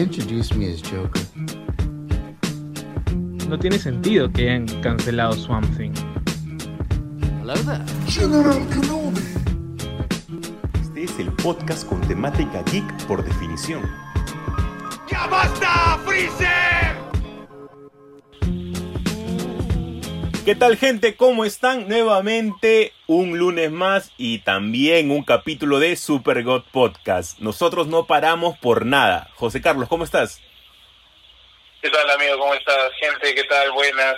[0.00, 1.22] introduced me as Joker.
[3.48, 5.92] No tiene sentido que hayan cancelado Swamp Thing.
[7.40, 7.84] Hello there.
[8.06, 9.20] General Kenobi.
[10.80, 13.82] Este es el podcast con temática geek por definición.
[15.10, 16.79] ¡Ya basta, Freezer!
[20.50, 21.14] ¿Qué tal gente?
[21.14, 21.86] ¿Cómo están?
[21.88, 27.38] Nuevamente un lunes más y también un capítulo de Super God Podcast.
[27.38, 29.30] Nosotros no paramos por nada.
[29.36, 30.40] José Carlos, ¿cómo estás?
[31.80, 32.36] ¿Qué tal amigo?
[32.36, 32.90] ¿Cómo estás?
[32.98, 33.70] Gente, ¿qué tal?
[33.70, 34.16] Buenas.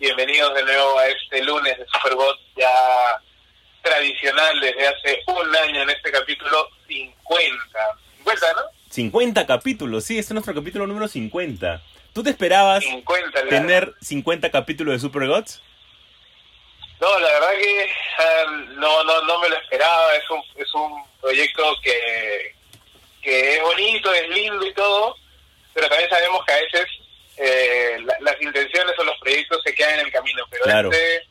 [0.00, 3.20] Bienvenidos de nuevo a este lunes de Superbot, ya
[3.82, 7.58] tradicional desde hace un año en este capítulo 50.
[8.16, 8.62] 50, ¿no?
[8.88, 11.82] 50 capítulos, sí, este es nuestro capítulo número 50.
[12.14, 13.42] ¿Tú te esperabas 50.
[13.44, 15.60] la- tener 50 capítulos de Super Gods?
[17.00, 17.90] No, la verdad que
[18.76, 20.14] no, no, no me lo esperaba.
[20.16, 22.54] Es un, es un proyecto que,
[23.22, 25.16] que es bonito, es lindo y todo,
[25.74, 26.86] pero también sabemos que a veces
[27.36, 30.44] eh, la- las intenciones o los proyectos se quedan en el camino.
[30.50, 30.90] Pero Claro.
[30.90, 31.26] este,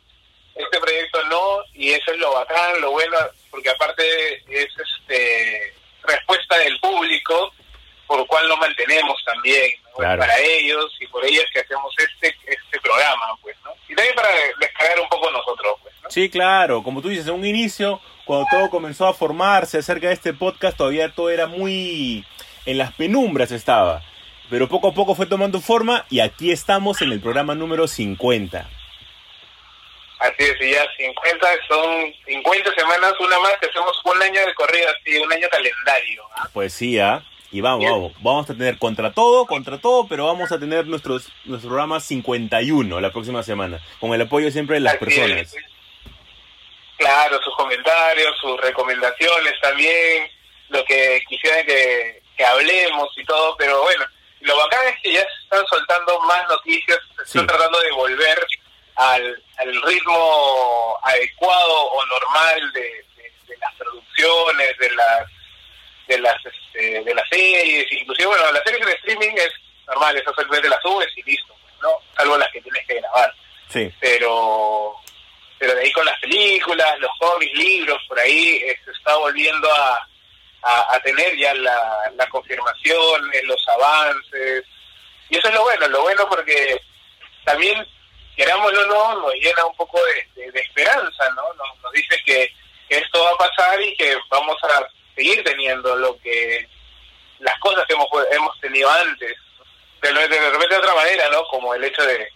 [0.56, 3.17] este proyecto no, y eso es lo bacán, lo bueno,
[3.50, 7.53] porque aparte es este respuesta del público,
[8.08, 9.98] por lo cual lo mantenemos también, ¿no?
[9.98, 10.20] Claro.
[10.20, 13.72] para ellos y por ellos que hacemos este este programa, pues, ¿no?
[13.88, 16.09] Y también para descargar un poco nosotros, pues, ¿no?
[16.09, 20.14] Sí, claro, como tú dices, en un inicio, cuando todo comenzó a formarse acerca de
[20.14, 22.26] este podcast, todavía todo era muy
[22.66, 24.02] en las penumbras estaba.
[24.50, 28.70] Pero poco a poco fue tomando forma y aquí estamos en el programa número 50.
[30.20, 34.54] Así es, y ya 50 son 50 semanas, una más, que hacemos un año de
[34.54, 36.24] corrida, así, un año calendario.
[36.38, 36.48] ¿ah?
[36.54, 37.24] Pues sí, ¿ah?
[37.54, 41.30] Y vamos, vamos, vamos a tener contra todo, contra todo, pero vamos a tener nuestros,
[41.46, 45.54] nuestro programa 51 la próxima semana, con el apoyo siempre de las Así personas.
[45.54, 45.56] es.
[46.98, 50.28] Claro, sus comentarios, sus recomendaciones también,
[50.70, 54.03] lo que quisieran que, que hablemos y todo, pero bueno,
[54.42, 57.38] lo bacán es que ya se están soltando más noticias, se Sí.
[57.40, 58.47] están tratando de volver
[58.96, 65.28] al, al ritmo adecuado o normal de, de- de las producciones, de las
[66.08, 66.36] de las
[66.85, 69.49] este, de las series, inclusive bueno, las series en streaming es
[69.88, 71.89] normal, eso solamente las subes y listo, ¿no?
[72.17, 73.33] Salvo las que tienes que grabar
[73.69, 74.95] Sí, pero
[75.57, 79.71] pero de ahí con las películas, los cómics, libros, por ahí eh, se está volviendo
[79.73, 80.07] a,
[80.61, 84.65] a, a tener ya la, la confirmación, eh, los avances,
[85.29, 86.79] y eso es lo bueno, lo bueno porque
[87.45, 87.88] también,
[88.35, 91.44] querámoslo o no, nos llena un poco de, de- de esperanza, ¿no?
[91.53, 92.53] Nos, nos dice que,
[92.89, 96.67] que esto va a pasar y que vamos a seguir teniendo lo que
[97.44, 99.38] las cosas que hemos, hemos tenido antes,
[100.02, 101.44] de, de repente de otra manera, ¿no?
[101.46, 102.28] Como el hecho de,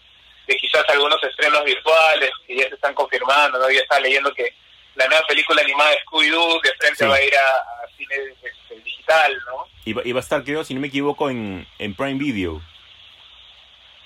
[0.48, 3.70] de quizás algunos estrenos virtuales que ya se están confirmando, ¿no?
[3.70, 4.54] Ya estaba leyendo que
[4.96, 7.06] la nueva película animada de Scooby-Doo de frente Sí.
[7.06, 9.68] va a ir a, a cine este, digital, ¿no?
[9.86, 12.62] y va, y va a estar, creo, si no me equivoco, en, en Prime Video.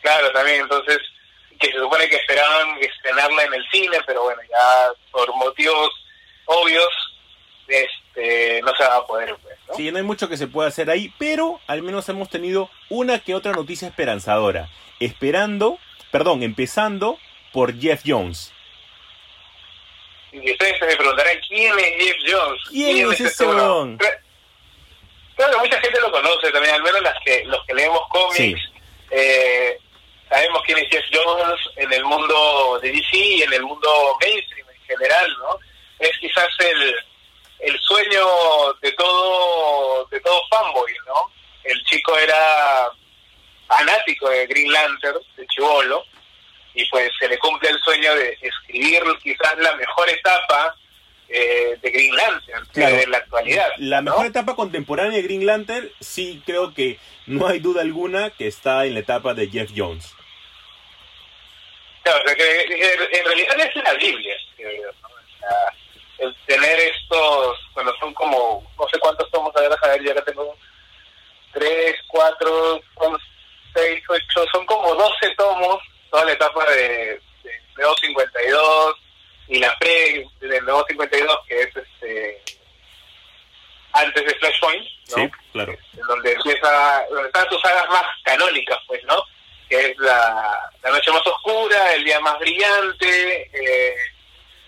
[0.02, 0.98] Claro, también, entonces,
[1.60, 5.90] que se supone que esperaban estrenarla en el cine, pero bueno, ya por motivos
[6.46, 6.90] obvios,
[7.68, 9.76] este, no se va a poder, pues, ¿no?
[9.76, 13.20] Sí, no hay mucho que se pueda hacer ahí, pero al menos hemos tenido una
[13.20, 14.70] que otra noticia esperanzadora.
[15.00, 15.80] Esperando,
[16.12, 17.18] perdón, empezando
[17.54, 18.52] por Jeff Jones.
[20.32, 22.62] Y ustedes se preguntarán, ¿quién es Jeff Jones?
[22.70, 23.98] ¿Quién es ese este weón?
[23.98, 24.20] Cla-
[25.36, 28.62] Claro, mucha gente lo conoce también, al menos las que, los que leemos cómics.
[28.62, 28.80] Sí.
[29.10, 29.78] eh,
[30.30, 33.90] sabemos quién es Jeff Jones en el mundo de DC y en el mundo
[34.22, 35.58] mainstream en general, ¿no?
[36.00, 36.96] Es quizás el,
[37.62, 41.32] el sueño de todo de todo fanboy, ¿no?
[41.64, 42.90] El chico era
[43.68, 46.06] fanático de Green Lantern, de chivolo,
[46.74, 50.76] y pues se le cumple el sueño de escribir quizás la mejor etapa
[51.30, 52.96] eh, de Green Lantern Claro.
[52.98, 53.70] de la actualidad.
[53.78, 54.12] La ¿no?
[54.12, 58.86] mejor etapa contemporánea de Green Lantern, sí creo que no hay duda alguna que está
[58.86, 60.14] en la etapa de Jeff Jones.
[62.04, 65.08] Claro, o sea, que en realidad es la Biblia, creo yo, ¿no?
[65.08, 70.14] O sea, el tener estos, bueno, son como, no sé cuántos tomos, a ver, ya
[70.14, 70.56] que tengo
[71.52, 72.80] tres, cuatro,
[73.74, 75.80] seis, ocho, son como 12 tomos,
[76.12, 78.96] toda la etapa de, de Nuevo 52
[79.48, 82.44] y la pre de Nuevo 52, que es este
[83.94, 85.16] antes de Flashpoint, ¿no?
[85.16, 85.74] Sí, claro.
[85.94, 89.22] en donde empieza, donde están sus sagas más canónicas, pues, ¿no?
[89.68, 93.96] Que es la, la noche más oscura, el día más brillante, eh,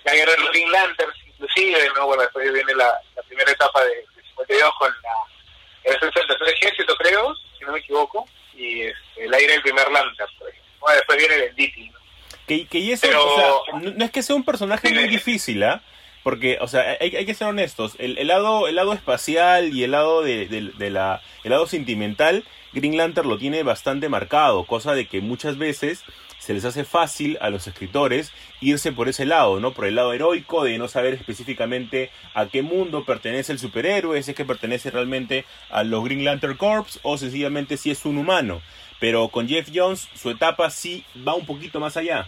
[0.03, 2.07] la guerra de los Green Lanterns, inclusive, ¿no?
[2.07, 6.23] Bueno, después viene la, la primera etapa de, de 52 con la, el tercer
[6.55, 8.25] ejército, creo, si no me equivoco,
[8.55, 10.71] y este, el aire del primer Lantern, por ejemplo.
[10.79, 11.99] Bueno, después viene el Diti, ¿no?
[12.47, 14.93] Que, que y eso, Pero- o sea, no, no es que sea un personaje Sí.
[14.93, 15.81] muy difícil, ¿ah?
[16.23, 17.95] Porque, o sea, hay, hay que ser honestos.
[17.99, 21.67] El, el lado, el lado espacial y el lado de, de- de la, el lado
[21.67, 26.03] sentimental, Green Lantern lo tiene bastante marcado, cosa de que muchas veces
[26.43, 29.71] se les hace fácil a los escritores irse por ese lado, ¿no?
[29.73, 34.31] Por el lado heroico de no saber específicamente a qué mundo pertenece el superhéroe, si
[34.31, 38.61] es que pertenece realmente a los Green Lantern Corps o sencillamente si es un humano.
[38.99, 42.27] Pero con Jeff Jones su etapa sí va un poquito más allá.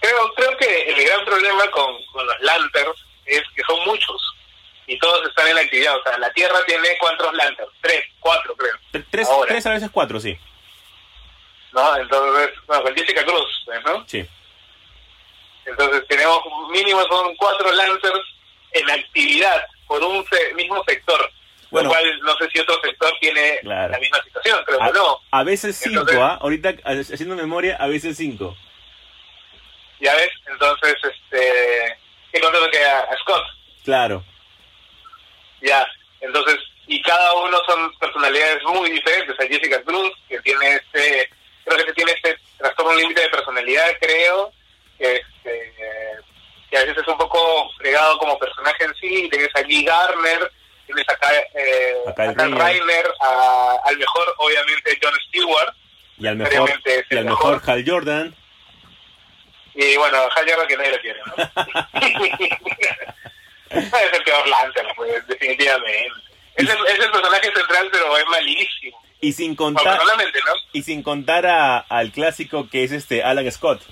[0.00, 4.34] Creo, creo que el gran problema con, con los Lanterns es que son muchos
[4.86, 5.96] y todos están en actividad.
[5.98, 7.72] O sea, la Tierra tiene cuántos Lanterns?
[7.80, 8.74] Tres, cuatro creo.
[8.92, 9.48] Tre- Tres, Ahora.
[9.52, 10.38] tres a veces cuatro, sí.
[11.72, 11.96] ¿No?
[11.96, 14.04] Entonces, bueno, con Jessica Cruz, pues, ¿no?
[14.08, 14.26] Sí.
[15.66, 18.20] Entonces tenemos mínimo son cuatro Lancers
[18.72, 21.30] en actividad por un se- mismo sector.
[21.70, 21.90] Bueno.
[21.90, 23.92] lo cual no sé si otro sector tiene Claro.
[23.92, 25.20] la misma situación, creo A, que no.
[25.30, 26.38] a veces cinco, Entonces- ¿ah?
[26.40, 28.56] Ahorita ha- haciendo memoria, a veces cinco.
[30.00, 31.98] Ya ves, entonces, este,
[32.32, 33.44] ¿qué contrato que a, a Scott?
[33.84, 34.24] Claro.
[35.60, 35.86] Ya,
[36.22, 36.56] entonces,
[36.86, 39.38] y cada uno son personalidades muy diferentes.
[39.38, 41.28] Hay Jessica Cruz, que tiene este,
[41.68, 44.52] creo que tiene este trastorno límite de personalidad, creo,
[44.98, 45.72] que, este,
[46.70, 49.28] que a veces es un poco fregado como personaje en sí.
[49.30, 50.52] Tienes a Guy Garner,
[50.86, 52.58] tienes acá, eh, A Rayner.
[52.58, 55.74] Reiner, a- al mejor, obviamente, John Stewart,
[56.18, 56.70] Y al mejor,
[57.10, 57.70] y al mejor mejor.
[57.70, 58.34] Hal Jordan.
[59.74, 61.34] y bueno, Hal Jordan que nadie lo quiere, ¿no?
[63.70, 66.12] es el peor Lancer, pues, definitivamente.
[66.56, 69.00] Es el, es el personaje central, pero es malísimo.
[69.20, 69.98] Y sin contar,
[70.72, 73.82] y sin contar a- al clásico que es este Alan Scott.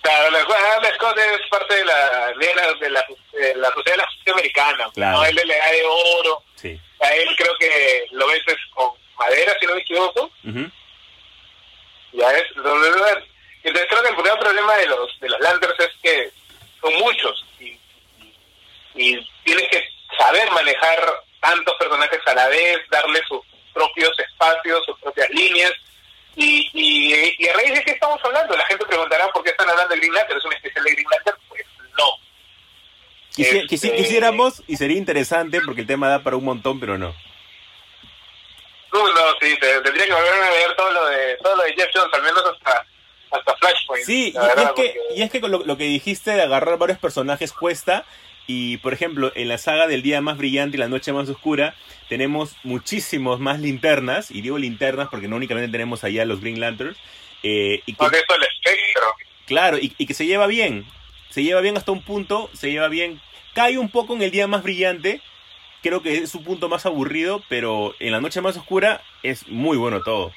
[0.00, 3.92] Claro, la, Alan Scott es parte de la de la, de la, de la sociedad
[3.92, 4.90] de la justicia americana.
[4.94, 5.18] Claro.
[5.18, 5.24] ¿no?
[5.26, 6.42] Él le da de oro.
[6.54, 6.80] Sí.
[7.00, 10.30] A él creo que lo ves es con madera, si no me equivoco.
[12.12, 12.44] Ya es.
[12.56, 12.94] Entonces,
[13.62, 16.32] creo que el primer problema de los de los Lanterns es que
[16.80, 17.78] son muchos y,
[18.94, 19.84] y, tienes que
[20.16, 20.98] saber manejar
[21.40, 23.40] tantos personajes a la vez, darle sus
[23.78, 25.72] propios espacios, sus propias líneas.
[26.36, 29.68] Y, y, y a raíz de qué estamos hablando, la gente preguntará por qué están
[29.68, 31.64] hablando de Green Lantern, es un especial de Green Lantern, pues
[31.98, 32.04] no.
[33.36, 36.96] Quisi- Este- quisi- quisiéramos y sería interesante porque el tema da para un montón, pero
[36.98, 37.14] no.
[38.92, 41.74] No, no, sí, te- tendría que volver a ver todo lo de todo lo de
[41.74, 42.86] Jeff Jones, al menos hasta
[43.30, 44.06] hasta Flashpoint.
[44.06, 45.84] Sí, y, la y verdad, es que, porque- y es que con lo, lo que
[45.84, 48.04] dijiste de agarrar varios personajes cuesta.
[48.50, 51.74] Y por ejemplo, en la saga del día más brillante y la noche más oscura,
[52.08, 54.30] tenemos muchísimos más linternas.
[54.30, 56.96] Y digo linternas porque no únicamente tenemos allá los Green Lanterns.
[57.42, 59.02] eh, y que, porque esto el espectro.
[59.46, 60.86] Claro, y, y que se lleva bien.
[61.28, 63.20] Se lleva bien hasta un punto, se lleva bien.
[63.54, 65.20] Cae un poco en el día más brillante.
[65.82, 69.76] Creo que es su punto más aburrido, pero en la noche más oscura es muy
[69.76, 70.32] bueno todo.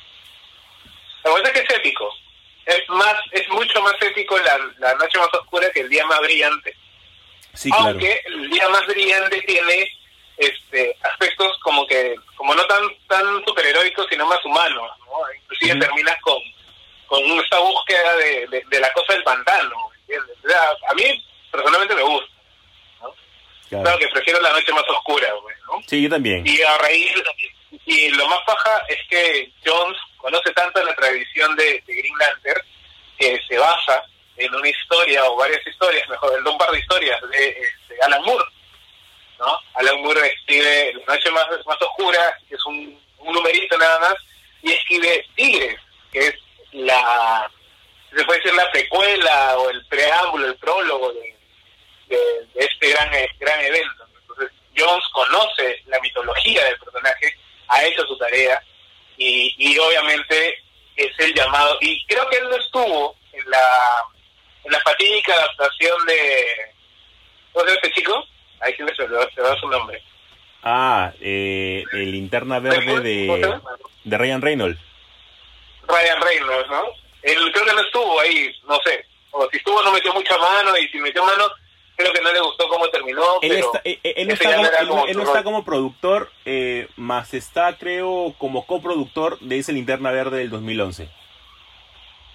[1.24, 2.14] La verdad es que es épico.
[2.66, 6.20] Es más, es mucho más épico la, la noche más oscura que el día más
[6.20, 6.76] brillante.
[7.54, 7.86] Sí, claro.
[7.90, 9.92] Aunque el día más brillante tiene
[10.38, 15.34] este aspectos como que, como no tan tan superheroicos, sino más humanos, ¿no?
[15.44, 16.40] Inclusive terminas con,
[17.08, 20.38] con esta búsqueda de, de, de la cosa del pantano, ¿me ¿entiendes?
[20.44, 22.32] O sea, a mí personalmente me gusta.
[23.70, 23.84] Claro.
[23.84, 25.82] Claro que prefiero la noche más oscura, pues, ¿no?
[25.88, 26.46] Sí, yo también.
[26.46, 27.14] Y a raíz,
[27.86, 32.62] y lo más paja es que Jones conoce tanto la tradición de, de Green Lantern
[33.18, 34.04] que se basa
[34.46, 38.24] en una historia o varias historias, mejor, en un par de historias de, este, Alan
[38.24, 38.46] Moore.
[39.40, 39.60] ¿no?
[39.76, 44.16] Alan Moore escribe La noche más, más oscura, que es un, un numerito nada más,
[44.64, 45.80] y escribe Tigres,
[46.12, 46.36] que es
[46.72, 47.50] la,
[48.16, 51.36] se puede decir la precuela o el preámbulo, el prólogo de,
[52.56, 54.06] este gran, gran evento.
[54.22, 57.38] Entonces, Jones conoce la mitología del personaje,
[57.70, 58.62] ha hecho su tarea
[59.18, 60.62] y, y obviamente
[60.98, 61.78] es el llamado.
[61.80, 64.04] Y creo que él no estuvo en la,
[64.66, 66.16] la fatídica adaptación de.
[67.54, 68.26] ¿Cómo se llama este chico?
[68.62, 70.02] Ahí siempre se me va- se me va su nombre.
[70.64, 73.60] Ah, eh, el linterna verde ¿Cómo se de,
[74.04, 74.80] de Ryan Reynolds.
[75.88, 76.84] Ryan Reynolds, ¿no?
[77.24, 79.06] Él creo que no estuvo ahí, no sé.
[79.32, 80.78] O si estuvo, no metió mucha mano.
[80.78, 81.46] Y si metió mano,
[81.96, 83.24] creo que no le gustó cómo terminó.
[83.42, 85.44] Él, pero está, eh, eh, él está como, él no- como él su no está
[85.44, 91.10] como productor, eh, más está, creo, como coproductor de ese linterna verde del 2011.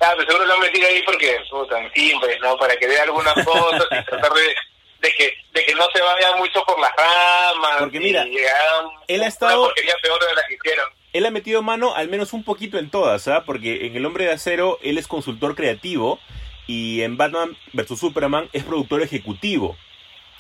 [0.00, 2.57] Ah, pues seguro lo han metido ahí porque, en fin, pues, ¿no?
[2.59, 4.55] Para que dé algunas cosas y tratar de,
[5.00, 7.76] de que de que no se vaya mucho por las ramas.
[7.79, 10.87] Porque y mira, hagan él ha estado- peor de la que hicieron.
[11.15, 13.45] Él ha metido mano al menos un poquito en todas, ¿ah?
[13.47, 16.21] Porque en El Hombre de Acero él es consultor creativo
[16.67, 17.99] y en Batman vs.
[17.99, 19.79] Superman es productor ejecutivo,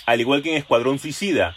[0.04, 1.56] al igual que en Escuadrón Suicida.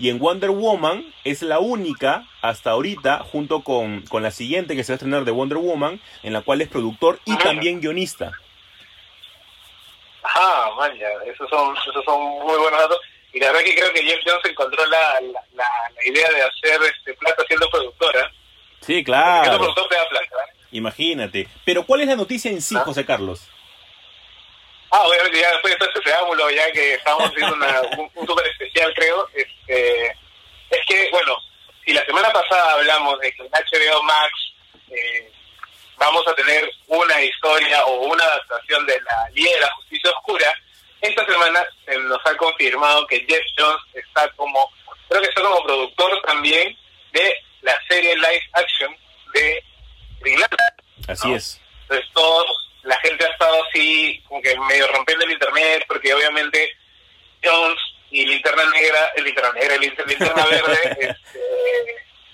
[0.00, 4.82] Y en Wonder Woman es la única hasta ahorita, junto con, con la siguiente que
[4.82, 8.32] se va a estrenar de Wonder Woman, en la cual es productor y también guionista.
[10.22, 12.98] Ajá, man, ya, esos son, esos son muy buenos datos.
[13.32, 15.64] Y la verdad que creo que Jeff Jones encontró la, la, la,
[15.94, 18.32] la idea de hacer este plata siendo productora.
[18.80, 19.58] Sí, Siendo claro.
[19.58, 20.24] productor te da plata.
[20.24, 20.56] ¿eh?
[20.72, 21.48] Imagínate.
[21.66, 22.84] Pero ¿cuál es la noticia en sí, ¿Ah?
[22.86, 23.46] José Carlos?
[24.90, 28.26] Ah, obviamente ya después de todo este preámbulo, ya que estamos haciendo una, un, un
[28.26, 30.06] súper especial, creo, este,
[30.70, 31.36] es que, bueno,
[31.84, 34.32] si la semana pasada hablamos de que en HBO Max
[34.90, 35.32] eh,
[35.96, 40.54] vamos a tener una historia o una adaptación de la Liga de la Justicia Oscura,
[41.00, 44.70] esta semana se nos ha confirmado que Jeff Jones está como,
[45.08, 46.76] creo que está como productor también
[47.12, 48.94] de la serie live action
[49.34, 49.64] de
[50.20, 50.40] Green.
[51.08, 51.36] Así No.
[51.36, 51.60] es.
[51.82, 56.72] Entonces todos, la gente ha estado así, como que medio rompiendo el internet, porque obviamente
[57.44, 57.78] Jones
[58.10, 61.40] y Linterna Negra, el Linterna Negra, el Linter- Linterna Verde, este,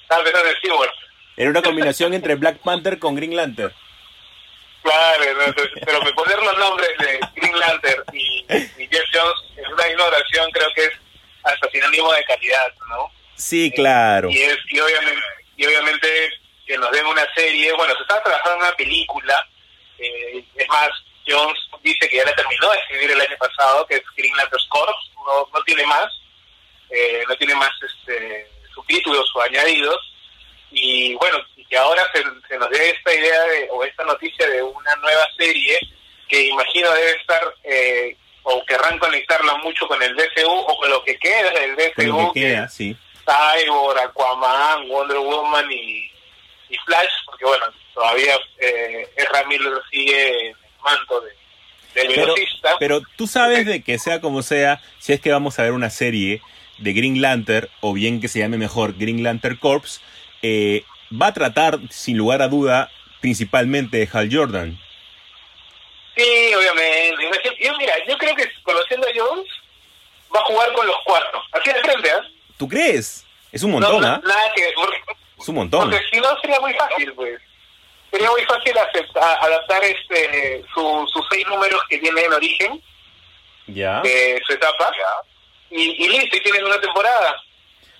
[0.02, 0.92] estaban pensando en SeaWorld.
[1.36, 3.72] Era una combinación entre Black Panther con Green Lantern.
[4.82, 8.44] Claro, pero me poner los nombres de Green Lantern y,
[8.78, 10.92] y Jeff Jones en una misma oración creo que es
[11.42, 13.10] hasta sinónimo de calidad, ¿no?
[13.34, 14.30] Sí, claro.
[14.30, 15.22] Y, es, y, obviamente,
[15.56, 16.08] y obviamente
[16.66, 19.48] que nos den una serie, bueno, se estaba trabajando en una película,
[19.98, 20.90] eh, es más,
[21.26, 24.62] Jones dice que ya la terminó de escribir el año pasado, que es Green Lantern
[24.68, 26.06] Corps, no, no tiene más,
[26.90, 30.00] eh, no tiene más este, subtítulos o añadidos,
[30.70, 34.48] y bueno, y que ahora se, se nos dé esta idea de, o esta noticia
[34.48, 35.78] de una nueva serie
[36.28, 41.02] que imagino debe estar, eh, o querrán conectarla mucho con el DCU o con lo
[41.02, 42.96] que queda del DCU, Con lo que sí.
[43.24, 46.10] Cyborg, Aquaman, Wonder Woman y,
[46.68, 49.08] y Flash, porque bueno, todavía eh,
[49.48, 51.30] Miller sigue en el manto de,
[51.94, 52.76] del Pero, velocista.
[52.78, 55.88] pero tú sabes de que sea como sea, si es que vamos a ver una
[55.90, 56.42] serie
[56.78, 60.02] de Green Lantern, o bien que se llame mejor Green Lantern Corps,
[60.42, 62.90] eh, va a tratar, sin lugar a duda,
[63.22, 64.78] principalmente de Hal Jordan.
[66.16, 67.24] Sí, obviamente.
[67.60, 69.46] Yo, mira, yo creo que conociendo a Jones,
[70.34, 71.42] va a jugar con los cuatro.
[71.52, 72.20] Así de frente, ¿ah?
[72.58, 73.24] ¿Tú crees?
[73.52, 74.20] Es un montón, no, ¿ah?
[74.22, 74.68] Nada que...
[74.74, 74.98] Porque,
[75.38, 75.90] Es un montón.
[75.90, 77.40] porque si no sería muy fácil, pues.
[78.16, 82.82] Sería muy fácil aceptar, adaptar este su- sus seis números que tiene en origen
[83.66, 84.00] Ya.
[84.00, 84.90] de su etapa.
[85.70, 87.34] Y, y listo, y tienes una temporada.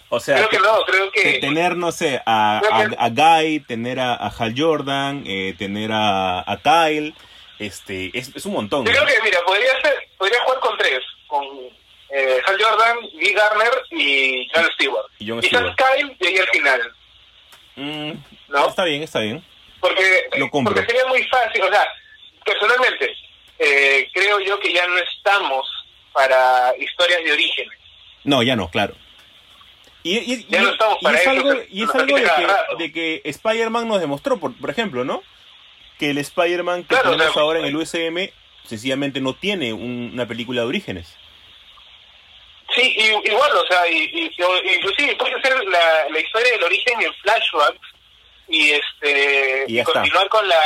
[0.09, 1.39] O sea, Creo que no, creo que...
[1.41, 6.41] tener, no sé, a, a, a Guy, tener a, a Hal Jordan, eh, tener a,
[6.51, 7.13] a Kyle,
[7.59, 8.87] este, es, es un montón.
[8.87, 8.99] Yo ¿no?
[9.05, 11.45] creo que, mira, podría ser, podría jugar con tres, con
[12.11, 15.07] eh, Hal Jordan, Guy Garner y John Stewart.
[15.19, 15.77] Y Quizás Stewart.
[15.77, 16.93] Kyle y ahí al final,
[17.79, 18.13] Mm,
[18.49, 18.69] ¿no?
[18.69, 19.45] Está bien, está bien.
[19.89, 21.87] Porque, Lo porque sería muy fácil, o sea,
[22.45, 23.15] personalmente,
[23.59, 25.67] eh, creo yo que ya no estamos
[26.13, 27.79] para historias de orígenes.
[28.25, 28.95] No, ya no, claro.
[30.03, 32.23] Y, y- Ya y- no estamos y para es eso, algo, y es algo de,
[32.25, 35.23] que, de que Spider-Man nos demostró, por, por ejemplo, ¿no?
[35.99, 38.31] Que el Spider-Man que Claro, tenemos o sea, ahora en el USM
[38.65, 41.17] sencillamente no tiene un- una película de orígenes.
[42.75, 47.01] Sí, y- igual, o sea, y, y- inclusive puede ser la, la historia del origen
[47.01, 47.81] en flashbacks
[48.49, 50.61] y este Y continuar con la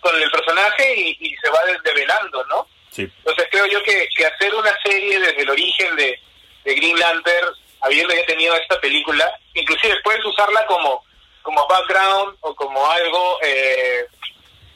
[0.00, 2.68] con el personaje y, y se va de- develando, ¿no?
[2.90, 3.02] Sí.
[3.02, 6.20] Entonces creo yo que, que hacer una serie desde el origen de,
[6.64, 7.48] de Green Lantern,
[7.80, 11.04] habiendo ya tenido esta película, inclusive puedes usarla como
[11.42, 14.06] como background o como algo, eh,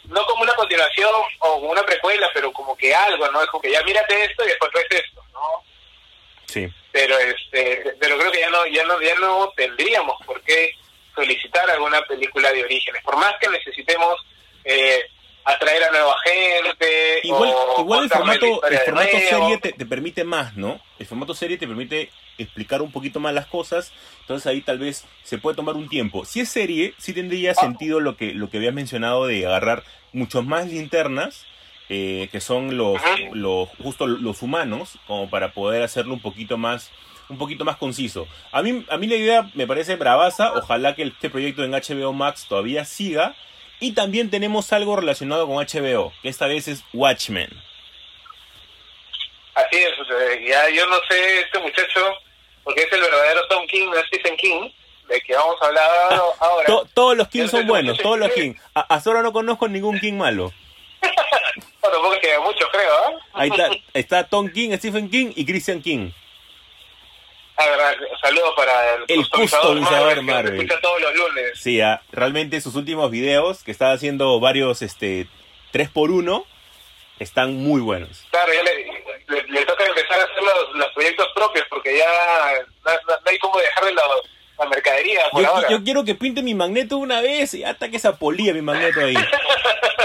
[0.04, 3.42] no como una continuación o como una precuela, pero como que algo, ¿no?
[3.42, 5.62] Es como que ya mírate esto y después ves esto, ¿no?
[6.46, 6.68] Sí.
[6.90, 10.74] pero este pero creo que ya no ya no ya no tendríamos por qué
[11.14, 14.16] solicitar alguna película de orígenes por más que necesitemos
[14.64, 15.04] eh,
[15.44, 20.24] atraer a nueva gente Igual, o igual el formato, el formato serie te, te permite
[20.24, 20.80] más, ¿no?
[20.98, 25.04] El formato serie te permite explicar un poquito más las cosas, entonces ahí tal vez
[25.22, 26.24] se puede tomar un tiempo.
[26.24, 30.44] Si es serie, sí tendría sentido lo que, lo que habías mencionado de agarrar muchos
[30.44, 31.44] más linternas,
[31.88, 33.16] eh, que son los, Ajá.
[33.32, 36.90] los, justo los humanos, como para poder hacerlo un poquito más
[37.32, 38.28] un poquito más conciso.
[38.52, 42.12] A mí, a mí la idea me parece bravaza, ojalá que este proyecto en HBO
[42.12, 43.34] Max todavía siga,
[43.80, 47.50] y también tenemos algo relacionado con HBO, que esta vez es Watchmen.
[49.54, 52.00] así es ya yo no sé este muchacho
[52.64, 54.70] porque es el verdadero Tom King no Stephen King
[55.08, 55.90] de que vamos a hablar
[56.40, 58.30] ahora To- todos los King son buenos, todos los.
[58.32, 58.54] King.
[58.74, 60.52] A- hasta ahora no conozco ningún King malo.
[61.02, 63.12] bueno, tampoco es que mucho creo ¿ah?
[63.34, 66.12] Ahí está, está Tom King, Stephen King y Christian King.
[67.64, 67.92] Ah,
[68.22, 70.68] saludos para el, El customizador Marvel.
[70.80, 75.26] todos los lunes Sí, ah, realmente sus últimos videos, que está haciendo varios este
[75.72, 76.44] 3x1,
[77.18, 78.24] están muy buenos.
[78.30, 78.84] Claro, ya le,
[79.28, 82.06] le, le toca empezar a hacer los, los proyectos propios porque ya
[82.84, 84.02] no, no- no hay como dejarle la,
[84.58, 85.68] la mercadería por Yo, ahora.
[85.70, 89.00] yo quiero que pinte mi magneto una vez y hasta que esa polía mi magneto
[89.00, 89.14] ahí.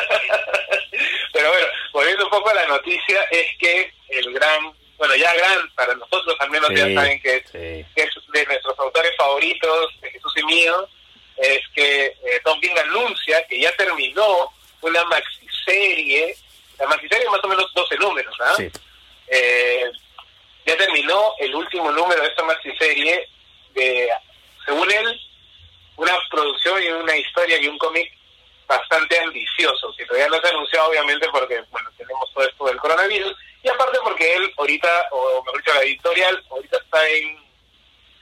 [1.34, 5.70] Pero bueno, volviendo un poco a la noticia, es que el gran, bueno, ya gran,
[5.75, 7.86] para nosotros al menos ya saben que es, sí.
[7.96, 10.89] que es de nuestros autores favoritos, de Jesús y mío,
[11.38, 14.51] es que eh, Tom King anuncia que ya terminó
[14.82, 16.36] una maxiserie,
[16.80, 18.54] la maxiserie más o menos 12 números, ¿ah?
[18.58, 18.72] Sí.
[19.27, 19.92] Eh,
[20.66, 23.27] ya terminó el último número de esta maxiserie
[23.74, 24.10] de,
[24.66, 25.20] según él,
[25.96, 28.12] una producción y una historia y un cómic
[28.68, 32.77] bastante ambicioso, que todavía no se ha anunciado obviamente porque, bueno, tenemos todo esto del
[32.77, 33.36] coronavirus,
[33.67, 37.38] y aparte porque él ahorita, o mejor dicho, la editorial, ahorita está en,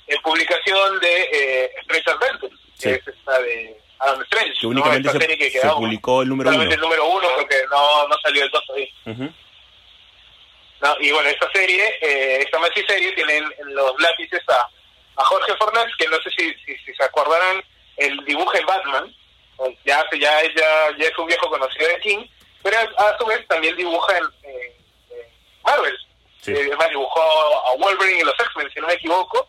[0.08, 2.90] en publicación de eh, Strange Adventures, Sí.
[2.90, 4.70] que es esta de Adam Strange, Que ¿no?
[4.70, 6.84] únicamente Esta se, serie que se publicó el número solamente uno.
[6.84, 8.64] el número uno porque no, no salió el dos.
[9.06, 9.34] Ujú.
[10.82, 10.96] ¿no?
[11.00, 14.70] Y bueno, esta serie, eh, esta maxi serie tiene en, en los lápices a,
[15.16, 17.64] a Jorge Fornés, que no sé si, si, si se acordarán,
[17.98, 19.16] el dibujo en Batman,
[19.86, 22.26] ya, hace- ya, ya, ya es un viejo conocido de King,
[22.62, 24.75] pero a, a su vez también dibuja en, en
[25.66, 25.98] Marvel.
[26.42, 26.52] Sí.
[26.52, 29.48] Eh, además dibujó a Wolverine y los X-Men, si no me equivoco,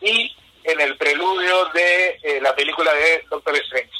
[0.00, 0.34] y
[0.64, 3.90] en el preludio de eh, la película de Doctor Strange.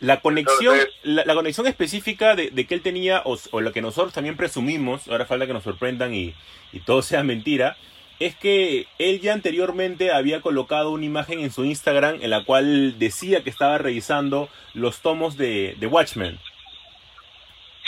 [0.00, 3.72] La conexión, Entonces- la, la conexión específica de, de que él tenía, o, o lo
[3.72, 6.34] que nosotros también presumimos, ahora falta que nos sorprendan y,
[6.72, 7.76] y todo sea mentira,
[8.18, 12.98] es que él ya anteriormente había colocado una imagen en su Instagram en la cual
[12.98, 16.38] decía que estaba revisando los tomos de, de Watchmen.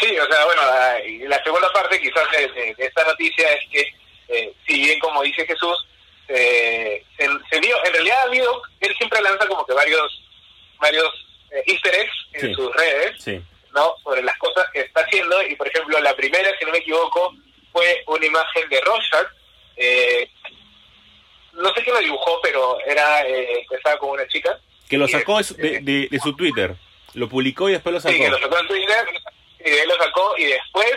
[0.00, 3.52] Sí, o sea, bueno, la, y la segunda parte quizás de, de- de esta noticia
[3.52, 3.94] es que,
[4.28, 5.86] eh, si bien como dice Jesús,
[6.28, 10.22] eh, se, se vio, en realidad ha habido, él siempre lanza como que varios,
[10.78, 11.08] varios
[11.50, 12.54] eh, easter eggs en Sí.
[12.54, 13.40] sus redes, Sí,
[13.74, 13.94] ¿no?
[14.04, 17.34] Sobre las cosas que está haciendo, y por ejemplo, la primera, si no me equivoco,
[17.72, 19.26] fue una imagen de Rorschach,
[19.76, 20.30] eh,
[21.54, 25.38] no sé quién lo dibujó, pero era, eh, estaba con una chica, que lo sacó
[25.38, 26.74] de, su- de- de- de su Twitter.
[27.14, 28.14] Lo publicó y después lo sacó.
[28.14, 29.04] Sí, que lo sacó en Twitter
[29.64, 30.92] y de ahí lo sacó y después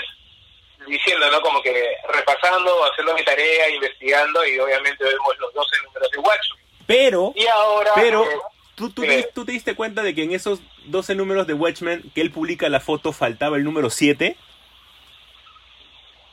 [0.87, 1.41] diciendo, ¿no?
[1.41, 6.65] Como que repasando, haciendo mi tarea, investigando y obviamente vemos los 12 números de Watchmen.
[6.87, 7.91] Pero, Y ahora...
[7.95, 8.35] pero, eh,
[8.75, 12.03] ¿tú, tú, te, tú te diste cuenta de que en esos 12 números de Watchmen
[12.15, 14.35] que él publica la foto faltaba el número 7?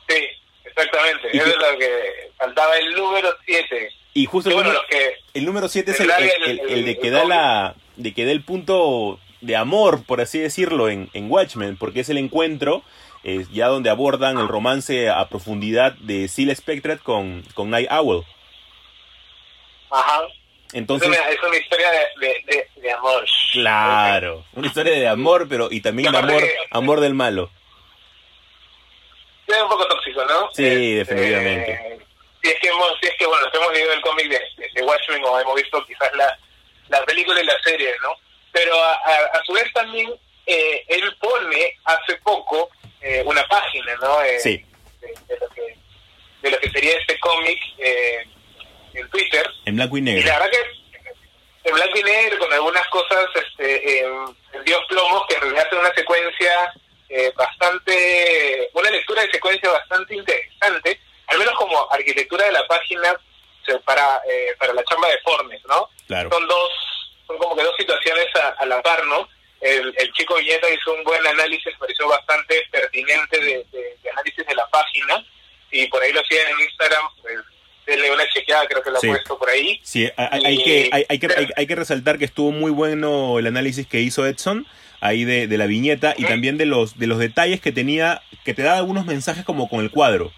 [0.07, 0.27] sí,
[0.65, 1.29] exactamente.
[1.33, 3.89] ¿Y Eso es lo que faltaba el número 7.
[4.15, 5.13] Y justo Y el, número, que...
[5.35, 8.43] el número 7 es el, el- el- de que da la de que da el
[8.43, 12.83] punto de amor, por así decirlo, en, en Watchmen, porque es el encuentro
[13.23, 18.25] eh, ya donde abordan el romance a profundidad de Seal Spectre con, con Night Owl.
[19.89, 20.21] Ajá.
[20.71, 23.25] Entonces, es, una, es una historia de, de, de, de amor.
[23.53, 27.49] claro, una historia de amor, pero y también de amor, amor del malo.
[29.47, 30.49] Es un poco tóxico, ¿no?
[30.53, 31.71] Sí, definitivamente.
[31.71, 31.99] Eh,
[32.43, 35.23] si es que hemos, si es que bueno, si hemos leído el cómic de Watchmen
[35.25, 36.37] o hemos visto quizás la,
[36.89, 38.13] la película y la serie, ¿no?
[38.51, 40.13] Pero a, a, a su vez también
[40.45, 42.69] eh, él pone hace poco
[43.01, 44.21] eh, una página, ¿no?
[44.23, 44.65] Eh, Sí.
[45.01, 45.75] de, de lo que
[46.41, 48.25] de lo que sería este cómic eh,
[48.93, 50.25] en Twitter En blanco y y negro.
[50.27, 50.79] la verdad que
[51.69, 55.75] en blanco y negro, con algunas cosas este, en, Dios plomos, que en realidad hace
[55.75, 56.73] una secuencia
[57.09, 63.15] eh, bastante, una lectura de secuencia bastante interesante, al menos como arquitectura de la página
[63.85, 65.89] para, eh, para la chamba de Fornes, ¿no?
[66.07, 66.29] Claro.
[66.31, 66.71] Son dos,
[67.29, 69.29] son como que dos situaciones a, a la par, ¿no?
[69.61, 74.43] El, el chico Viñeta hizo un buen análisis, pareció bastante pertinente de, de- de análisis
[74.45, 75.23] de la página,
[75.71, 77.35] y por ahí lo siguen en Instagram, pues
[77.85, 79.07] denle una chequeada, creo que lo Sí.
[79.07, 79.79] ha puesto por ahí.
[79.83, 83.37] Sí, hay, hay que, hay, hay que, hay, hay que resaltar que estuvo muy bueno
[83.37, 84.65] el análisis que hizo Edson
[85.01, 88.53] ahí de, de la viñeta y también de los de los detalles que tenía, que
[88.55, 90.31] te daba algunos mensajes como con el cuadro.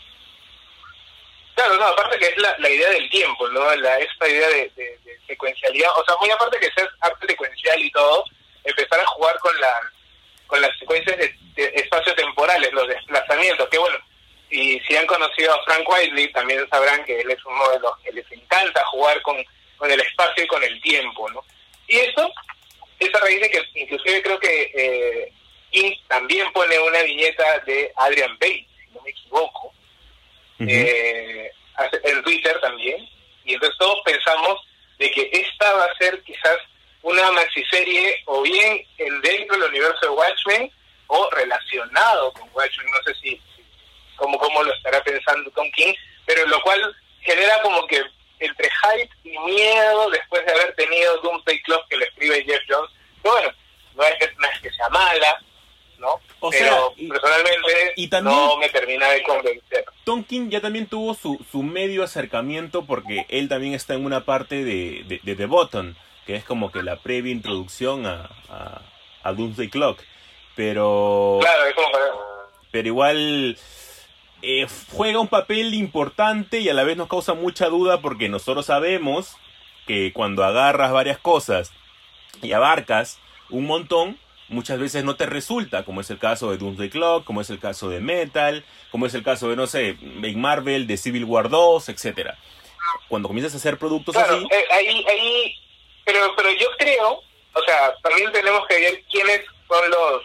[1.56, 3.76] Claro, no, aparte que es la, la idea del tiempo, ¿no?
[3.76, 7.82] La, esta idea de, de- de secuencialidad, o sea, muy aparte que seas arte secuencial
[7.82, 8.24] y todo,
[8.64, 9.74] empezar a jugar con la
[10.48, 13.98] con las secuencias de, de espacios temporales, los desplazamientos, que bueno,
[14.50, 17.98] si, si han conocido a Frank Whiteley, también sabrán que él es uno de los
[18.00, 19.38] que les encanta jugar con,
[19.78, 21.42] con el espacio y con el tiempo, ¿no?
[21.88, 22.30] Y eso
[23.00, 25.34] es a raíz de que inclusive creo que eh,
[25.72, 29.68] King también pone una viñeta de Adrian Bates, si no me equivoco,
[30.60, 30.68] Ujú.
[30.70, 33.08] eh, hace- en Twitter también.
[33.46, 34.60] Y entonces todos pensamos
[35.02, 36.58] de que esta va a ser quizás
[37.02, 40.72] una maxiserie o bien en dentro del universo de Watchmen
[41.08, 42.86] o relacionado con Watchmen.
[42.92, 43.66] No sé si, si-
[44.16, 45.94] cómo, lo estará pensando Tom King,
[46.28, 48.00] pero lo cual genera como que
[48.40, 52.92] entre hype y miedo después de haber tenido Doomsday Clock que lo escribe Jeff Jones.
[53.24, 53.52] Bueno,
[53.96, 55.44] no es, no es que sea mala,
[56.02, 56.20] ¿no?
[56.42, 56.66] O pero
[56.98, 59.86] sea, personalmente y también- no me termina de convencer.
[60.04, 64.26] Tom King ya también tuvo su, su medio acercamiento porque él también está en una
[64.26, 68.82] parte de, de, de The Button, que es como que la previa introducción a, a,
[69.24, 70.02] a Doomsday Clock.
[70.56, 71.88] Pero, Claro, es como
[72.72, 73.58] pero igual
[74.42, 78.66] eh, juega un papel importante y a la vez nos causa mucha duda porque nosotros
[78.66, 79.36] sabemos
[79.88, 81.72] que cuando agarras varias cosas
[82.42, 84.18] y abarcas un montón,
[84.52, 87.60] muchas veces no te resulta, como es el caso de Doomsday Clock, como es el
[87.60, 91.50] caso de Metal, como es el caso de, no sé, en Marvel, de Civil War
[91.50, 92.38] 2, etcétera.
[93.08, 95.60] Cuando comienzas a hacer productos Claro, así, eh, ahí, ahí,
[96.06, 100.24] pero, pero yo creo, o sea, también tenemos que ver quiénes son los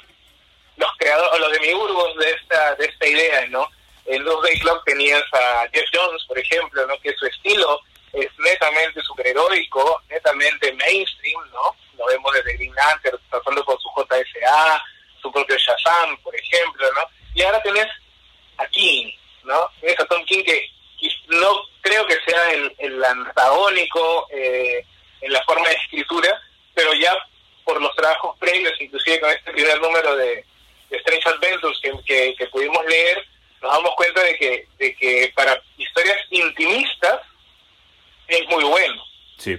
[0.77, 3.67] los creadores, o los demiurgos de esta, de esta idea, ¿no?
[4.05, 6.99] En Doomsday Clock tenías a Jeff Jones, por ejemplo, ¿no?
[6.99, 7.81] Que su estilo
[8.16, 11.76] es netamente superheroico, netamente mainstream, ¿no?
[11.98, 14.83] Lo vemos desde Green Lantern, pasando por su JSA,
[15.20, 17.02] su propio Shazam, por ejemplo, ¿no?
[17.35, 17.87] Y ahora tenés
[18.57, 19.12] a King,
[19.44, 19.70] ¿no?
[19.81, 20.70] Tienes a Tom King que
[21.29, 24.85] no creo que sea el, antagónico eh,
[25.20, 26.42] en la forma de escritura,
[26.74, 27.14] pero ya
[27.64, 30.44] por los trabajos previos, inclusive con este primer número de,
[30.88, 33.26] Strange Adventures que, que, que pudimos leer,
[33.61, 37.20] nos damos cuenta de que, de que para historias intimistas
[38.29, 39.03] es muy bueno.
[39.39, 39.59] sí.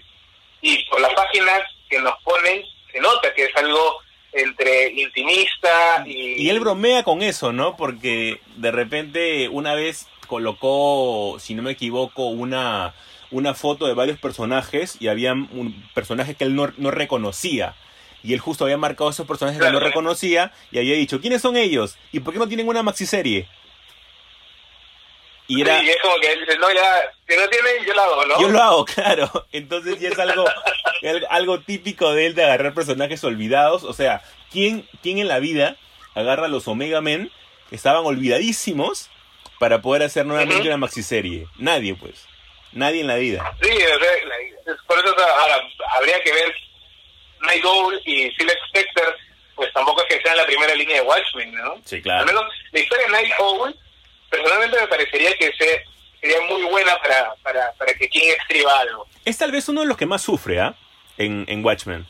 [0.60, 4.00] Y por las páginas que nos ponen, se nota que es algo
[4.34, 6.44] entre intimista y...
[6.44, 7.78] Y él bromea con eso, ¿no?
[7.78, 12.96] Porque de repente una vez colocó, si no me equivoco, una,
[13.32, 17.76] una foto de varios personajes y había un personaje que él no, no reconocía.
[18.24, 21.56] Y él justo había marcado esos personajes que no reconocía y había dicho, ¿quiénes son
[21.56, 21.98] ellos?
[22.12, 23.48] ¿Y por qué no tienen una maxiserie?
[25.50, 28.04] Y era, Sí, es como que él dice, no, ya, si no tienen, yo la
[28.04, 28.42] hago, ¿no?
[28.42, 29.48] yo lo hago, claro.
[29.54, 30.46] Entonces ya es algo,
[31.04, 33.84] al- algo típico de él de agarrar personajes olvidados.
[33.84, 35.78] O sea, ¿quién, quién en la vida
[36.16, 37.32] agarra a los Omega Men
[37.70, 39.10] que estaban olvidadísimos
[39.60, 40.68] para poder hacer nuevamente Ujú.
[40.68, 41.48] una maxiserie?
[41.58, 42.26] Nadie, pues.
[42.74, 43.56] Nadie en la vida.
[43.62, 45.56] Sí, sea, por eso sea, ahora
[45.96, 46.54] habría que ver
[47.42, 49.04] Night Owl y Silver Spectre,
[49.56, 51.76] pues tampoco es que sean la primera línea de Watchmen, ¿no?
[51.86, 52.26] Sí, Al claro.
[52.26, 53.76] menos la historia de Night Owl,
[54.30, 55.84] personalmente me parecería que se,
[56.22, 59.08] sería muy buena para, para, para que King escriba algo.
[59.26, 60.76] Es tal vez uno de los que más sufre, ¿ah?
[61.18, 62.06] En, en Watchmen.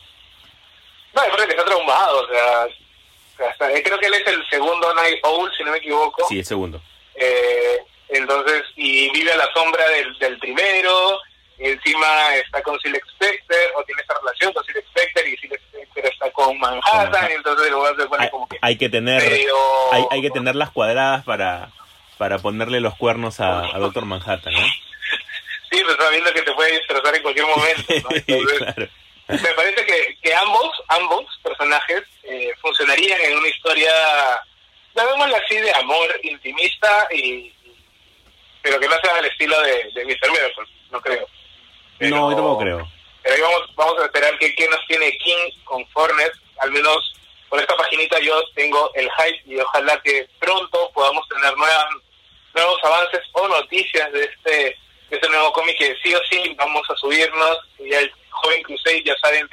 [1.14, 4.14] No, me parece que está traumado, o sea, o sea, hasta- eh, creo que él
[4.14, 6.26] es el segundo Night Owl, si no me equivoco.
[6.28, 6.80] Sí, el segundo.
[7.14, 7.78] Eh,
[8.10, 11.18] entonces, y vive a la sombra del, del primero,
[11.58, 15.60] y encima está con Silver Spectre, o tiene esa relación con Silver Spectre, y Silver
[15.60, 18.88] Spectre está con Manhattan, y entonces el lugar se pone Hay, como que hay que
[18.88, 19.54] tener medio...
[19.92, 21.70] hay, hay que tener las cuadradas para,
[22.18, 24.60] para ponerle los cuernos a, a Doctor Manhattan, ¿no?
[25.70, 28.08] Sí, pues sabiendo que te puede destrozar en cualquier momento, ¿no?
[28.26, 28.88] Entonces, claro.
[29.28, 33.92] me parece que, que ambos, ambos personajes eh, funcionarían en una historia,
[34.94, 37.52] llamémosla así, de amor intimista, y,
[38.62, 40.30] pero que no sea al estilo de, de Mr.
[40.30, 41.26] Miracle, no creo.
[41.98, 42.88] Pero- No, yo tampoco creo.
[43.22, 47.12] Pero ahí vamos, vamos a esperar que qué nos tiene King con Fornet, al menos
[47.50, 51.86] por esta paginita yo tengo el hype y ojalá que pronto podamos tener nuevas,
[52.54, 56.82] nuevos avances o noticias de este, de este nuevo cómic que sí o sí vamos
[56.90, 57.58] a subirnos.
[57.78, 59.48] Y ya el joven Crusade, ya saben,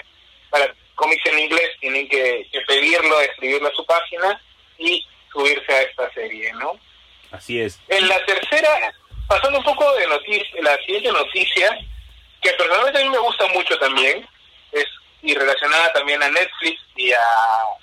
[0.49, 4.41] para cómics en inglés tienen que, que pedirlo, escribirlo a su página
[4.77, 6.79] y subirse a esta serie, ¿no?
[7.31, 7.79] Así es.
[7.89, 8.93] En la tercera,
[9.27, 11.77] pasando un poco de noticia, la siguiente noticia,
[12.41, 14.25] que personalmente a mí me gusta mucho también,
[14.71, 14.85] es
[15.21, 17.19] y relacionada también a Netflix y a,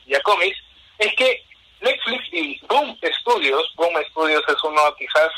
[0.06, 0.56] y a cómics,
[0.98, 1.44] es que
[1.82, 5.30] Netflix y Boom Studios, Boom Studios es uno quizás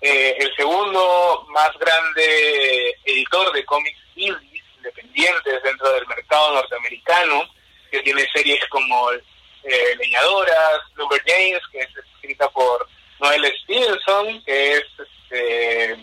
[0.00, 7.48] eh, el segundo más grande editor de cómics indies, independientes dentro del mercado norteamericano,
[7.90, 12.86] que tiene series como eh, Leñadoras, Lumberjanes, que es escrita por
[13.20, 15.96] Noel Stevenson, que es este,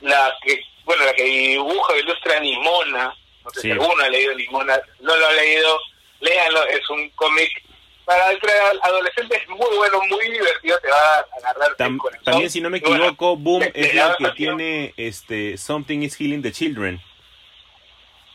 [0.00, 3.14] la que bueno la que dibuja e ilustra Nimona,
[3.44, 3.68] no sé Sí.
[3.68, 5.78] si alguno ha leído Nimona, no lo ha leído,
[6.20, 7.62] léanlo, es un cómic
[8.04, 8.50] para entre
[8.82, 12.24] adolescentes muy bueno, muy divertido, te va a agarrar el Tam- corazón.
[12.24, 16.00] también, si no me bueno, equivoco, Boom te- te es la que tiene este Something
[16.02, 17.00] is Healing the Children.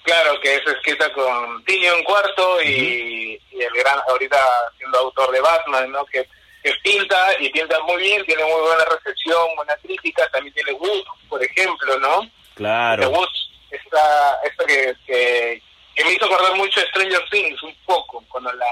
[0.03, 4.38] Claro, que es escrita con Tinion Cuarto y, y el gran, ahorita
[4.77, 6.06] siendo autor de Batman, ¿no?
[6.06, 6.25] Que,
[6.63, 11.03] que pinta y pinta muy bien, tiene muy buena recepción, buena crítica, también tiene Wood,
[11.27, 12.21] por ejemplo, ¿no?
[12.56, 13.10] Claro.
[13.10, 15.62] Woods, esta, esta que, que,
[16.03, 18.67] me hizo acordar mucho de Stranger Things, un poco, cuando la,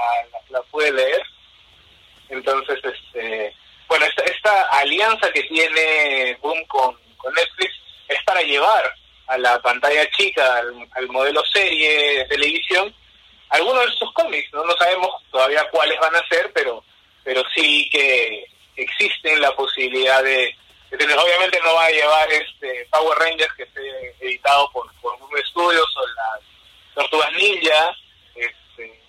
[0.50, 1.22] la, pude leer.
[2.28, 3.54] Entonces, este
[3.88, 7.72] bueno, esta, alianza que tiene Boom con, con Netflix
[8.08, 8.92] es para llevar
[9.28, 12.92] a la pantalla chica, al, al modelo serie de televisión,
[13.50, 14.52] algunos de estos cómics.
[14.52, 14.64] ¿no?
[14.64, 16.84] no sabemos todavía cuáles van a ser, pero
[17.26, 20.56] pero sí que existen la posibilidad de,
[20.96, 21.18] tener.
[21.18, 26.06] Obviamente no va a llevar este Power Rangers que esté editado por, por Studios o
[26.06, 26.40] las
[26.96, 27.96] Tortugas Ninja.
[28.34, 29.00] Este,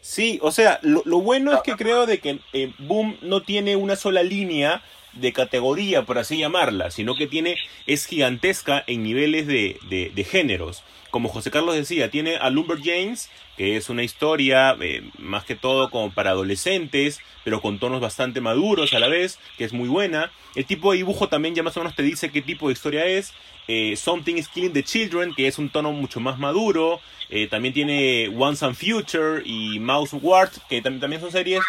[0.00, 3.76] Sí, o sea, lo, lo bueno es que creo de que eh, Boom no tiene
[3.76, 4.82] una sola línea
[5.14, 7.56] de categoría, por así llamarla, sino que tiene,
[7.86, 10.82] es gigantesca en niveles de, de, de géneros.
[11.10, 15.90] Como José Carlos decía, tiene a Lumberjanes, que es una historia eh, más que todo
[15.90, 20.30] como para adolescentes, pero con tonos bastante maduros a la vez, que es muy buena.
[20.54, 23.04] El tipo de dibujo también ya más o menos te dice qué tipo de historia
[23.06, 23.32] es.
[23.68, 27.00] Eh, Something is Killing the Children, que es un tono mucho más maduro.
[27.30, 31.62] Eh, también tiene Once and Future y Mouse Ward, que tam- también son series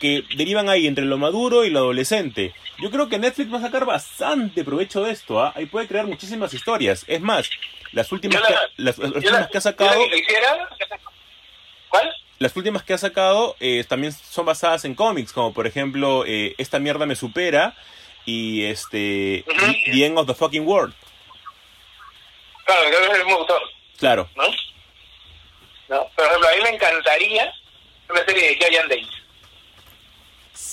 [0.00, 2.52] que derivan ahí entre lo maduro y lo adolescente.
[2.80, 5.52] Yo creo que Netflix va a sacar bastante provecho de esto, ¿ah?
[5.56, 7.04] Ahí puede crear muchísimas historias.
[7.06, 7.48] Es más,
[7.92, 10.94] las últimas, la- que, las, las últimas la- que ha sacado, la que
[11.92, 12.10] ¿Cuál?
[12.38, 16.54] las últimas que ha sacado eh, también son basadas en cómics, como por ejemplo eh,
[16.58, 17.76] Esta mierda me supera
[18.24, 19.58] y este Ujú.
[19.66, 20.94] The- The End of the Fucking World.
[22.64, 23.62] Claro, creo que es el mismo autor,
[23.98, 24.28] Claro.
[24.34, 24.44] ¿no?
[25.88, 26.08] ¿No?
[26.16, 27.52] Por ejemplo, a mí me encantaría
[28.08, 29.08] una serie de Giant Days.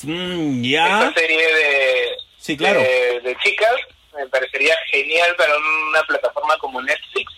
[0.03, 1.07] Mm, ya.
[1.09, 2.79] Esta serie de, Sí, claro.
[2.79, 3.75] de, de chicas
[4.15, 7.31] me parecería genial para una plataforma como Netflix.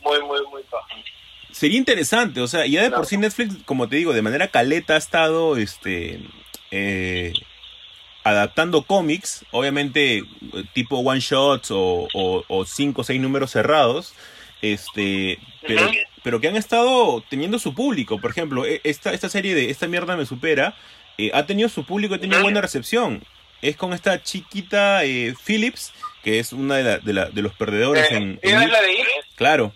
[0.00, 0.88] Muy, muy, muy baja.
[1.56, 4.92] Sería interesante, o sea, ya de por sí Netflix, como te digo, de manera caleta
[4.94, 6.20] ha estado este
[6.70, 7.32] eh,
[8.24, 10.22] adaptando cómics, obviamente
[10.74, 14.14] tipo one shots o, o, o cinco o seis números cerrados,
[14.60, 15.90] este, pero,
[16.22, 18.18] pero que han estado teniendo su público.
[18.20, 20.74] Por ejemplo, e- esta, esta serie de Esta mierda me supera,
[21.16, 23.22] eh, ha tenido su público, ha tenido buena recepción.
[23.62, 25.92] Es con esta chiquita eh, Phillips,
[26.22, 28.70] que es una de, la- de, la- de los perdedores Eh, en, ¿ella en es
[28.72, 28.88] la de?
[29.36, 29.72] Claro.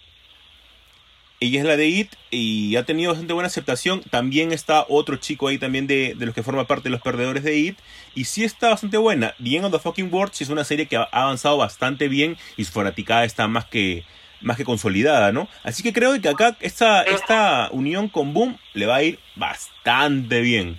[1.42, 4.02] Ella es la de It y ha tenido bastante buena aceptación.
[4.02, 7.42] También está otro chico ahí también de, de los que forma parte de los perdedores
[7.42, 7.78] de It.
[8.14, 9.34] Y sí está bastante buena.
[9.42, 12.64] The End of the Fucking World es una serie que ha avanzado bastante bien y
[12.66, 14.04] su fanaticada está más que,
[14.42, 15.48] más que consolidada, ¿no?
[15.62, 20.40] Así que creo que acá esta, esta unión con Boom le va a ir bastante
[20.42, 20.78] bien.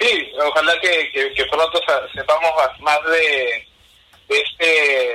[0.00, 1.10] Sí, ojalá que,
[1.50, 1.78] pronto
[2.14, 3.66] sepamos más- de,
[4.28, 5.12] de este,